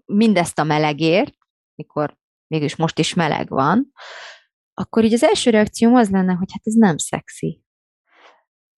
mindezt 0.07 0.59
a 0.59 0.65
melegért, 0.65 1.35
mikor 1.75 2.17
mégis 2.47 2.77
most 2.77 2.99
is 2.99 3.15
meleg 3.15 3.49
van, 3.49 3.93
akkor 4.75 5.05
így 5.05 5.13
az 5.13 5.23
első 5.23 5.51
reakcióm 5.51 5.95
az 5.95 6.11
lenne, 6.11 6.33
hogy 6.33 6.53
hát 6.53 6.67
ez 6.67 6.75
nem 6.75 6.97
szexi. 6.97 7.63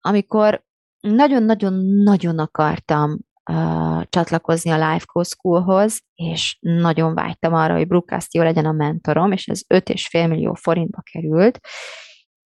Amikor 0.00 0.64
nagyon-nagyon-nagyon 1.00 2.38
akartam 2.38 3.18
csatlakozni 4.08 4.70
a 4.70 4.90
Life 4.90 5.04
Coach 5.04 5.28
Schoolhoz, 5.28 6.00
és 6.14 6.58
nagyon 6.60 7.14
vágytam 7.14 7.54
arra, 7.54 7.74
hogy 7.74 7.86
Brooke 7.86 8.14
Castillo 8.14 8.44
legyen 8.44 8.66
a 8.66 8.72
mentorom, 8.72 9.32
és 9.32 9.46
ez 9.46 9.60
5,5 9.74 10.28
millió 10.28 10.54
forintba 10.54 11.02
került, 11.12 11.60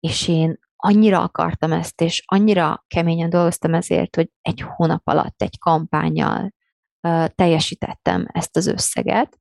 és 0.00 0.28
én 0.28 0.58
annyira 0.76 1.22
akartam 1.22 1.72
ezt, 1.72 2.00
és 2.00 2.22
annyira 2.24 2.84
keményen 2.86 3.30
dolgoztam 3.30 3.74
ezért, 3.74 4.16
hogy 4.16 4.30
egy 4.40 4.60
hónap 4.60 5.02
alatt 5.04 5.42
egy 5.42 5.58
kampányjal 5.58 6.54
uh, 7.08 7.26
teljesítettem 7.26 8.26
ezt 8.32 8.56
az 8.56 8.66
összeget, 8.66 9.38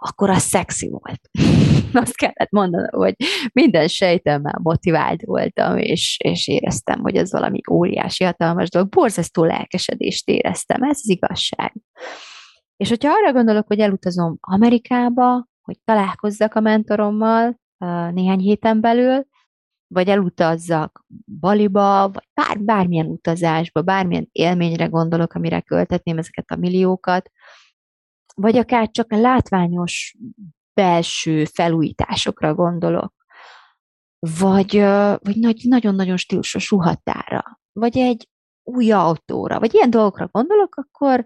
akkor 0.00 0.30
az 0.30 0.42
szexi 0.42 0.88
volt. 0.88 1.20
Azt 2.04 2.16
kellett 2.16 2.50
mondanom, 2.50 3.00
hogy 3.00 3.14
minden 3.52 3.88
sejtemmel 3.88 4.58
motivált 4.62 5.22
voltam, 5.22 5.78
és, 5.78 6.16
és 6.24 6.48
éreztem, 6.48 7.00
hogy 7.00 7.16
ez 7.16 7.32
valami 7.32 7.60
óriási, 7.70 8.24
hatalmas 8.24 8.68
dolog. 8.68 8.88
Borzasztó 8.88 9.44
lelkesedést 9.44 10.28
éreztem, 10.28 10.82
ez 10.82 10.98
az 11.02 11.08
igazság. 11.08 11.74
És 12.76 12.88
hogyha 12.88 13.10
arra 13.12 13.32
gondolok, 13.32 13.66
hogy 13.66 13.78
elutazom 13.78 14.36
Amerikába, 14.40 15.46
hogy 15.62 15.78
találkozzak 15.84 16.54
a 16.54 16.60
mentorommal 16.60 17.60
néhány 18.10 18.38
héten 18.38 18.80
belül, 18.80 19.26
vagy 19.86 20.08
elutazzak 20.08 21.04
Baliba, 21.40 22.10
vagy 22.12 22.28
bár, 22.34 22.58
bármilyen 22.60 23.06
utazásba, 23.06 23.82
bármilyen 23.82 24.28
élményre 24.32 24.86
gondolok, 24.86 25.32
amire 25.32 25.60
költetném 25.60 26.18
ezeket 26.18 26.50
a 26.50 26.56
milliókat, 26.56 27.30
vagy 28.40 28.56
akár 28.56 28.90
csak 28.90 29.12
látványos 29.12 30.16
belső 30.74 31.44
felújításokra 31.44 32.54
gondolok, 32.54 33.14
vagy, 34.38 34.76
vagy 35.22 35.56
nagyon-nagyon 35.62 36.16
stílusos 36.16 36.70
ruhatára, 36.70 37.60
vagy 37.72 37.98
egy 37.98 38.28
új 38.62 38.90
autóra, 38.90 39.58
vagy 39.58 39.74
ilyen 39.74 39.90
dolgokra 39.90 40.26
gondolok, 40.26 40.76
akkor, 40.76 41.24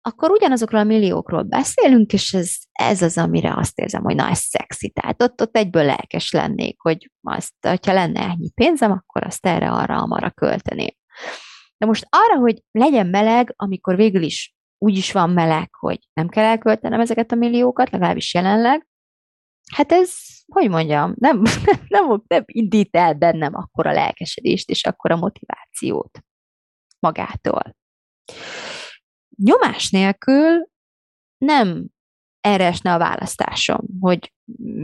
akkor 0.00 0.30
ugyanazokról 0.30 0.80
a 0.80 0.84
milliókról 0.84 1.42
beszélünk, 1.42 2.12
és 2.12 2.34
ez, 2.34 2.54
ez 2.72 3.02
az, 3.02 3.18
amire 3.18 3.54
azt 3.56 3.78
érzem, 3.78 4.02
hogy 4.02 4.14
na, 4.14 4.28
ez 4.28 4.38
szexi. 4.38 4.90
Tehát 4.90 5.22
ott, 5.22 5.40
ott 5.40 5.56
egyből 5.56 5.84
lelkes 5.84 6.30
lennék, 6.32 6.80
hogy 6.80 7.10
azt, 7.22 7.54
hogyha 7.60 7.92
lenne 7.92 8.20
ennyi 8.20 8.50
pénzem, 8.50 8.90
akkor 8.90 9.24
azt 9.24 9.46
erre, 9.46 9.70
arra, 9.70 9.96
amarra 9.96 10.30
költeném. 10.30 10.94
De 11.78 11.86
most 11.86 12.06
arra, 12.10 12.40
hogy 12.40 12.62
legyen 12.70 13.06
meleg, 13.06 13.52
amikor 13.56 13.96
végül 13.96 14.22
is 14.22 14.57
úgy 14.78 14.96
is 14.96 15.12
van 15.12 15.30
meleg, 15.30 15.74
hogy 15.74 15.98
nem 16.12 16.28
kell 16.28 16.44
elköltenem 16.44 17.00
ezeket 17.00 17.32
a 17.32 17.36
milliókat, 17.36 17.90
legalábbis 17.90 18.34
jelenleg, 18.34 18.86
hát 19.74 19.92
ez, 19.92 20.14
hogy 20.46 20.70
mondjam, 20.70 21.14
nem, 21.16 21.42
nem, 21.88 22.22
nem 22.26 22.42
indít 22.46 22.96
el 22.96 23.14
bennem 23.14 23.54
akkor 23.54 23.86
a 23.86 23.92
lelkesedést 23.92 24.68
és 24.68 24.84
akkor 24.84 25.10
a 25.10 25.16
motivációt 25.16 26.18
magától 26.98 27.76
nyomás 29.36 29.90
nélkül 29.90 30.68
nem 31.38 31.88
erre 32.40 32.64
esne 32.66 32.92
a 32.92 32.98
választásom, 32.98 33.80
hogy 34.00 34.32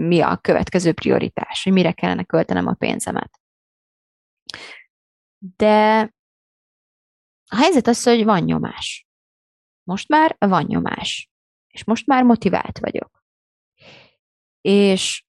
mi 0.08 0.20
a 0.20 0.36
következő 0.36 0.92
prioritás, 0.92 1.62
hogy 1.62 1.72
mire 1.72 1.92
kellene 1.92 2.24
költenem 2.24 2.66
a 2.66 2.74
pénzemet. 2.74 3.40
De 5.56 6.00
a 7.50 7.56
helyzet 7.56 7.86
az, 7.86 8.02
hogy 8.02 8.24
van 8.24 8.42
nyomás. 8.42 9.06
Most 9.84 10.08
már 10.08 10.36
van 10.38 10.64
nyomás. 10.64 11.30
És 11.66 11.84
most 11.84 12.06
már 12.06 12.22
motivált 12.22 12.78
vagyok. 12.78 13.24
És 14.60 15.24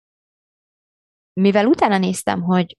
mivel 1.34 1.66
utána 1.66 1.97
néztem, 1.97 2.41
hogy 2.41 2.78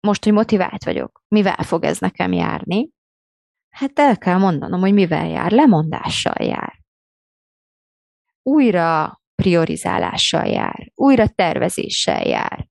most, 0.00 0.24
hogy 0.24 0.32
motivált 0.32 0.84
vagyok, 0.84 1.22
mivel 1.28 1.62
fog 1.62 1.84
ez 1.84 1.98
nekem 1.98 2.32
járni, 2.32 2.90
Hát 3.72 3.98
el 3.98 4.18
kell 4.18 4.38
mondanom, 4.38 4.80
hogy 4.80 4.92
mivel 4.92 5.26
jár. 5.26 5.50
Lemondással 5.50 6.44
jár. 6.44 6.80
Újra 8.42 9.20
priorizálással 9.34 10.46
jár. 10.46 10.90
Újra 10.94 11.28
tervezéssel 11.28 12.26
jár. 12.26 12.68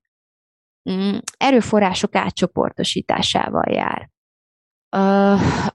Mm, 0.92 1.18
erőforrások 1.38 2.16
átcsoportosításával 2.16 3.72
jár. 3.74 4.11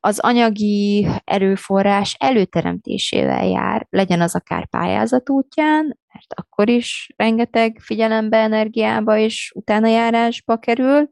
Az 0.01 0.19
anyagi 0.19 1.07
erőforrás 1.25 2.17
előteremtésével 2.19 3.47
jár, 3.47 3.87
legyen 3.91 4.21
az 4.21 4.35
akár 4.35 4.69
pályázat 4.69 5.31
útján, 5.31 5.99
mert 6.13 6.33
akkor 6.35 6.69
is 6.69 7.13
rengeteg 7.17 7.79
figyelembe, 7.81 8.37
energiába 8.37 9.17
és 9.17 9.53
utánajárásba 9.55 10.57
kerül, 10.57 11.09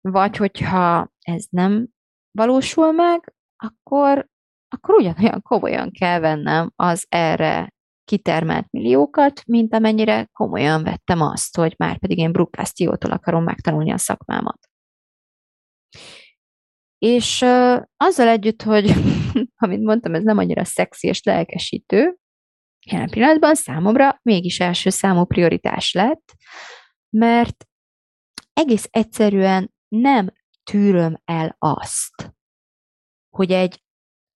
vagy 0.00 0.36
hogyha 0.36 1.12
ez 1.20 1.44
nem 1.50 1.88
valósul 2.30 2.92
meg, 2.92 3.34
akkor, 3.56 4.28
akkor 4.68 4.94
ugyanolyan 4.94 5.42
komolyan 5.42 5.90
kell 5.90 6.20
vennem 6.20 6.72
az 6.76 7.06
erre 7.08 7.72
kitermelt 8.04 8.66
milliókat, 8.70 9.42
mint 9.46 9.74
amennyire 9.74 10.28
komolyan 10.32 10.82
vettem 10.82 11.20
azt, 11.20 11.56
hogy 11.56 11.74
már 11.78 11.98
pedig 11.98 12.18
én 12.18 12.32
brukkásztiótól 12.32 13.10
akarom 13.10 13.44
megtanulni 13.44 13.92
a 13.92 13.98
szakmámat. 13.98 14.58
És 16.98 17.40
uh, 17.40 17.82
azzal 17.96 18.28
együtt, 18.28 18.62
hogy, 18.62 18.90
amit 19.64 19.80
mondtam, 19.80 20.14
ez 20.14 20.22
nem 20.22 20.38
annyira 20.38 20.64
szexi 20.64 21.08
és 21.08 21.22
lelkesítő, 21.22 22.18
jelen 22.86 23.10
pillanatban 23.10 23.54
számomra 23.54 24.18
mégis 24.22 24.60
első 24.60 24.90
számú 24.90 25.24
prioritás 25.24 25.92
lett, 25.92 26.34
mert 27.08 27.64
egész 28.52 28.88
egyszerűen 28.90 29.74
nem 29.88 30.32
tűröm 30.70 31.20
el 31.24 31.56
azt, 31.58 32.34
hogy 33.36 33.52
egy 33.52 33.82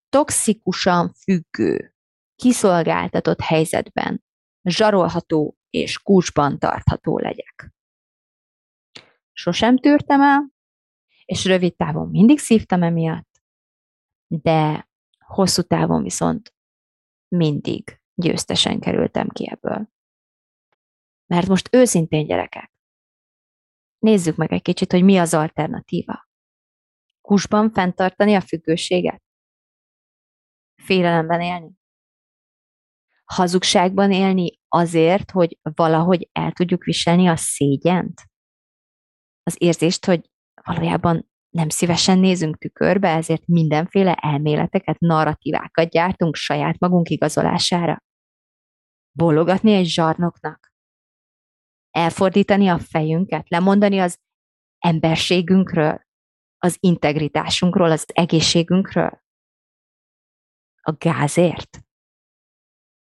toxikusan 0.09 1.13
függő, 1.13 1.93
kiszolgáltatott 2.35 3.39
helyzetben 3.39 4.23
zsarolható 4.63 5.57
és 5.69 5.97
kulcsban 5.97 6.59
tartható 6.59 7.19
legyek. 7.19 7.71
Sosem 9.31 9.77
tűrtem 9.77 10.21
el, 10.21 10.51
és 11.29 11.45
rövid 11.45 11.75
távon 11.75 12.09
mindig 12.09 12.39
szívtam 12.39 12.83
emiatt, 12.83 13.41
de 14.27 14.89
hosszú 15.25 15.61
távon 15.61 16.03
viszont 16.03 16.53
mindig 17.27 18.01
győztesen 18.13 18.79
kerültem 18.79 19.29
ki 19.29 19.49
ebből. 19.49 19.89
Mert 21.25 21.47
most 21.47 21.69
őszintén 21.71 22.25
gyerekek, 22.25 22.71
nézzük 23.99 24.35
meg 24.35 24.53
egy 24.53 24.61
kicsit, 24.61 24.91
hogy 24.91 25.03
mi 25.03 25.17
az 25.17 25.33
alternatíva. 25.33 26.27
Kusban 27.21 27.71
fenntartani 27.71 28.35
a 28.35 28.41
függőséget? 28.41 29.23
Félelemben 30.75 31.41
élni? 31.41 31.71
Hazugságban 33.23 34.11
élni 34.11 34.59
azért, 34.67 35.31
hogy 35.31 35.59
valahogy 35.61 36.29
el 36.31 36.51
tudjuk 36.51 36.83
viselni 36.83 37.27
a 37.27 37.35
szégyent? 37.35 38.21
Az 39.43 39.55
érzést, 39.57 40.05
hogy 40.05 40.28
valójában 40.73 41.29
nem 41.49 41.69
szívesen 41.69 42.19
nézünk 42.19 42.57
tükörbe, 42.57 43.15
ezért 43.15 43.47
mindenféle 43.47 44.13
elméleteket, 44.13 44.99
narratívákat 44.99 45.89
gyártunk 45.89 46.35
saját 46.35 46.79
magunk 46.79 47.09
igazolására. 47.09 48.03
Bologatni 49.11 49.73
egy 49.73 49.85
zsarnoknak. 49.85 50.73
Elfordítani 51.91 52.67
a 52.67 52.79
fejünket, 52.79 53.49
lemondani 53.49 53.99
az 53.99 54.19
emberségünkről, 54.79 56.01
az 56.57 56.77
integritásunkról, 56.79 57.91
az 57.91 58.05
egészségünkről. 58.13 59.21
A 60.81 60.91
gázért? 60.91 61.79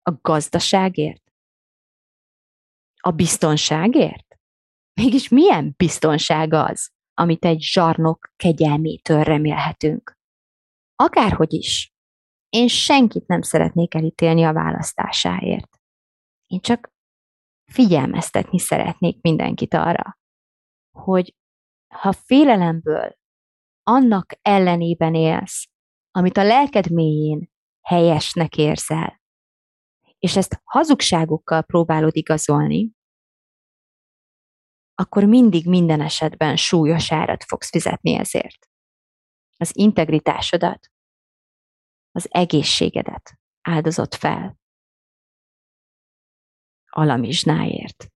A 0.02 0.12
gazdaságért? 0.20 1.22
A 2.96 3.10
biztonságért? 3.10 4.38
Mégis 5.00 5.28
milyen 5.28 5.74
biztonság 5.76 6.52
az? 6.52 6.96
Amit 7.18 7.44
egy 7.44 7.60
zsarnok 7.60 8.32
kegyelmétől 8.36 9.22
remélhetünk. 9.22 10.12
Akárhogy 10.94 11.52
is, 11.52 11.92
én 12.48 12.68
senkit 12.68 13.26
nem 13.26 13.42
szeretnék 13.42 13.94
elítélni 13.94 14.44
a 14.44 14.52
választásáért. 14.52 15.80
Én 16.46 16.60
csak 16.60 16.90
figyelmeztetni 17.72 18.58
szeretnék 18.58 19.20
mindenkit 19.20 19.74
arra, 19.74 20.18
hogy 20.96 21.34
ha 21.94 22.12
félelemből 22.12 23.16
annak 23.82 24.38
ellenében 24.42 25.14
élsz, 25.14 25.68
amit 26.10 26.36
a 26.36 26.44
lelked 26.44 26.90
mélyén 26.90 27.50
helyesnek 27.86 28.56
érzel, 28.56 29.20
és 30.18 30.36
ezt 30.36 30.60
hazugságokkal 30.64 31.62
próbálod 31.62 32.16
igazolni, 32.16 32.96
akkor 35.00 35.24
mindig 35.24 35.66
minden 35.66 36.00
esetben 36.00 36.56
súlyos 36.56 37.12
árat 37.12 37.44
fogsz 37.44 37.70
fizetni 37.70 38.14
ezért. 38.14 38.68
Az 39.56 39.70
integritásodat, 39.76 40.90
az 42.10 42.26
egészségedet 42.30 43.38
áldozott 43.62 44.14
fel. 44.14 44.58
Alamizsnáért. 46.90 48.06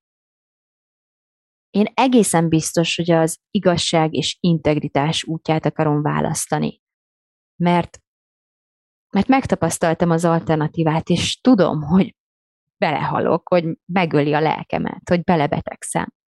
Én 1.71 1.87
egészen 1.95 2.49
biztos, 2.49 2.97
hogy 2.97 3.11
az 3.11 3.39
igazság 3.51 4.15
és 4.15 4.37
integritás 4.41 5.25
útját 5.25 5.67
akarom 5.67 6.03
választani, 6.03 6.81
mert, 7.57 7.99
mert 9.11 9.29
megtapasztaltam 9.29 10.11
az 10.11 10.25
alternatívát, 10.25 11.09
és 11.09 11.41
tudom, 11.41 11.83
hogy 11.83 12.17
belehalok, 12.77 13.49
hogy 13.49 13.65
megöli 13.93 14.33
a 14.33 14.41
lelkemet, 14.41 15.09
hogy 15.09 15.23
belebetegszem 15.23 16.21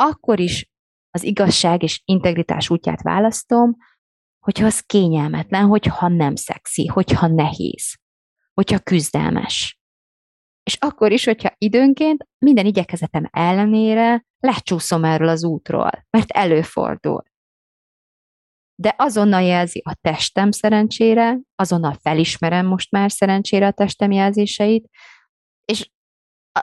akkor 0.00 0.40
is 0.40 0.70
az 1.10 1.22
igazság 1.22 1.82
és 1.82 2.02
integritás 2.04 2.70
útját 2.70 3.02
választom, 3.02 3.76
hogyha 4.38 4.66
az 4.66 4.80
kényelmetlen, 4.80 5.66
hogyha 5.66 6.08
nem 6.08 6.34
szexi, 6.34 6.86
hogyha 6.86 7.26
nehéz, 7.26 7.98
hogyha 8.54 8.78
küzdelmes. 8.78 9.80
És 10.62 10.76
akkor 10.80 11.12
is, 11.12 11.24
hogyha 11.24 11.54
időnként 11.58 12.28
minden 12.38 12.66
igyekezetem 12.66 13.28
ellenére 13.30 14.24
lecsúszom 14.38 15.04
erről 15.04 15.28
az 15.28 15.44
útról, 15.44 15.90
mert 16.10 16.30
előfordul. 16.30 17.22
De 18.74 18.94
azonnal 18.98 19.42
jelzi 19.42 19.82
a 19.84 19.94
testem 20.00 20.50
szerencsére, 20.50 21.38
azonnal 21.54 21.94
felismerem 22.02 22.66
most 22.66 22.90
már 22.90 23.10
szerencsére 23.10 23.66
a 23.66 23.72
testem 23.72 24.10
jelzéseit, 24.10 24.88
és 25.64 25.90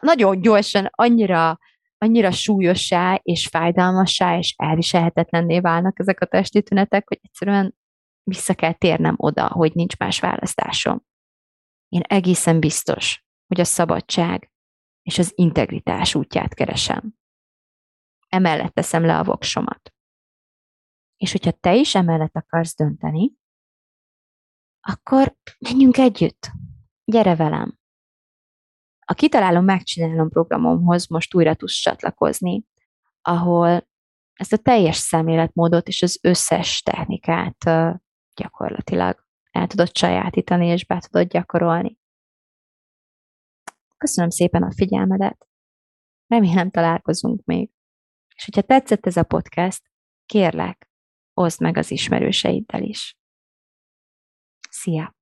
nagyon 0.01 0.41
gyorsan 0.41 0.87
annyira 0.91 1.59
annyira 1.97 2.31
súlyossá 2.31 3.19
és 3.23 3.47
fájdalmassá 3.47 4.37
és 4.37 4.53
elviselhetetlenné 4.57 5.59
válnak 5.59 5.99
ezek 5.99 6.21
a 6.21 6.25
testi 6.25 6.63
tünetek, 6.63 7.07
hogy 7.07 7.19
egyszerűen 7.21 7.75
vissza 8.23 8.53
kell 8.53 8.73
térnem 8.73 9.15
oda, 9.17 9.47
hogy 9.47 9.75
nincs 9.75 9.97
más 9.97 10.19
választásom. 10.19 11.05
Én 11.87 12.01
egészen 12.01 12.59
biztos, 12.59 13.25
hogy 13.47 13.59
a 13.59 13.63
szabadság 13.63 14.51
és 15.01 15.17
az 15.17 15.31
integritás 15.35 16.15
útját 16.15 16.53
keresem. 16.53 17.15
Emellett 18.27 18.73
teszem 18.73 19.05
le 19.05 19.17
a 19.17 19.23
voksomat. 19.23 19.93
És 21.17 21.31
hogyha 21.31 21.51
te 21.51 21.75
is 21.75 21.95
emellett 21.95 22.35
akarsz 22.35 22.75
dönteni, 22.75 23.33
akkor 24.79 25.35
menjünk 25.59 25.97
együtt. 25.97 26.51
Gyere 27.05 27.35
velem 27.35 27.79
a 29.09 29.13
Kitalálom, 29.13 29.63
megcsinálom 29.63 30.29
programomhoz 30.29 31.07
most 31.07 31.33
újra 31.33 31.55
tudsz 31.55 31.73
csatlakozni, 31.73 32.63
ahol 33.21 33.87
ezt 34.33 34.53
a 34.53 34.57
teljes 34.57 34.95
szemléletmódot 34.95 35.87
és 35.87 36.01
az 36.01 36.19
összes 36.21 36.81
technikát 36.81 37.57
gyakorlatilag 38.35 39.25
el 39.51 39.67
tudod 39.67 39.97
sajátítani 39.97 40.67
és 40.67 40.85
be 40.85 40.99
tudod 40.99 41.27
gyakorolni. 41.27 41.97
Köszönöm 43.97 44.29
szépen 44.29 44.63
a 44.63 44.73
figyelmedet, 44.73 45.47
remélem 46.27 46.69
találkozunk 46.69 47.45
még. 47.45 47.69
És 48.35 48.45
hogyha 48.45 48.61
tetszett 48.61 49.05
ez 49.05 49.17
a 49.17 49.23
podcast, 49.23 49.81
kérlek, 50.25 50.89
oszd 51.33 51.61
meg 51.61 51.77
az 51.77 51.91
ismerőseiddel 51.91 52.83
is. 52.83 53.17
Szia! 54.69 55.16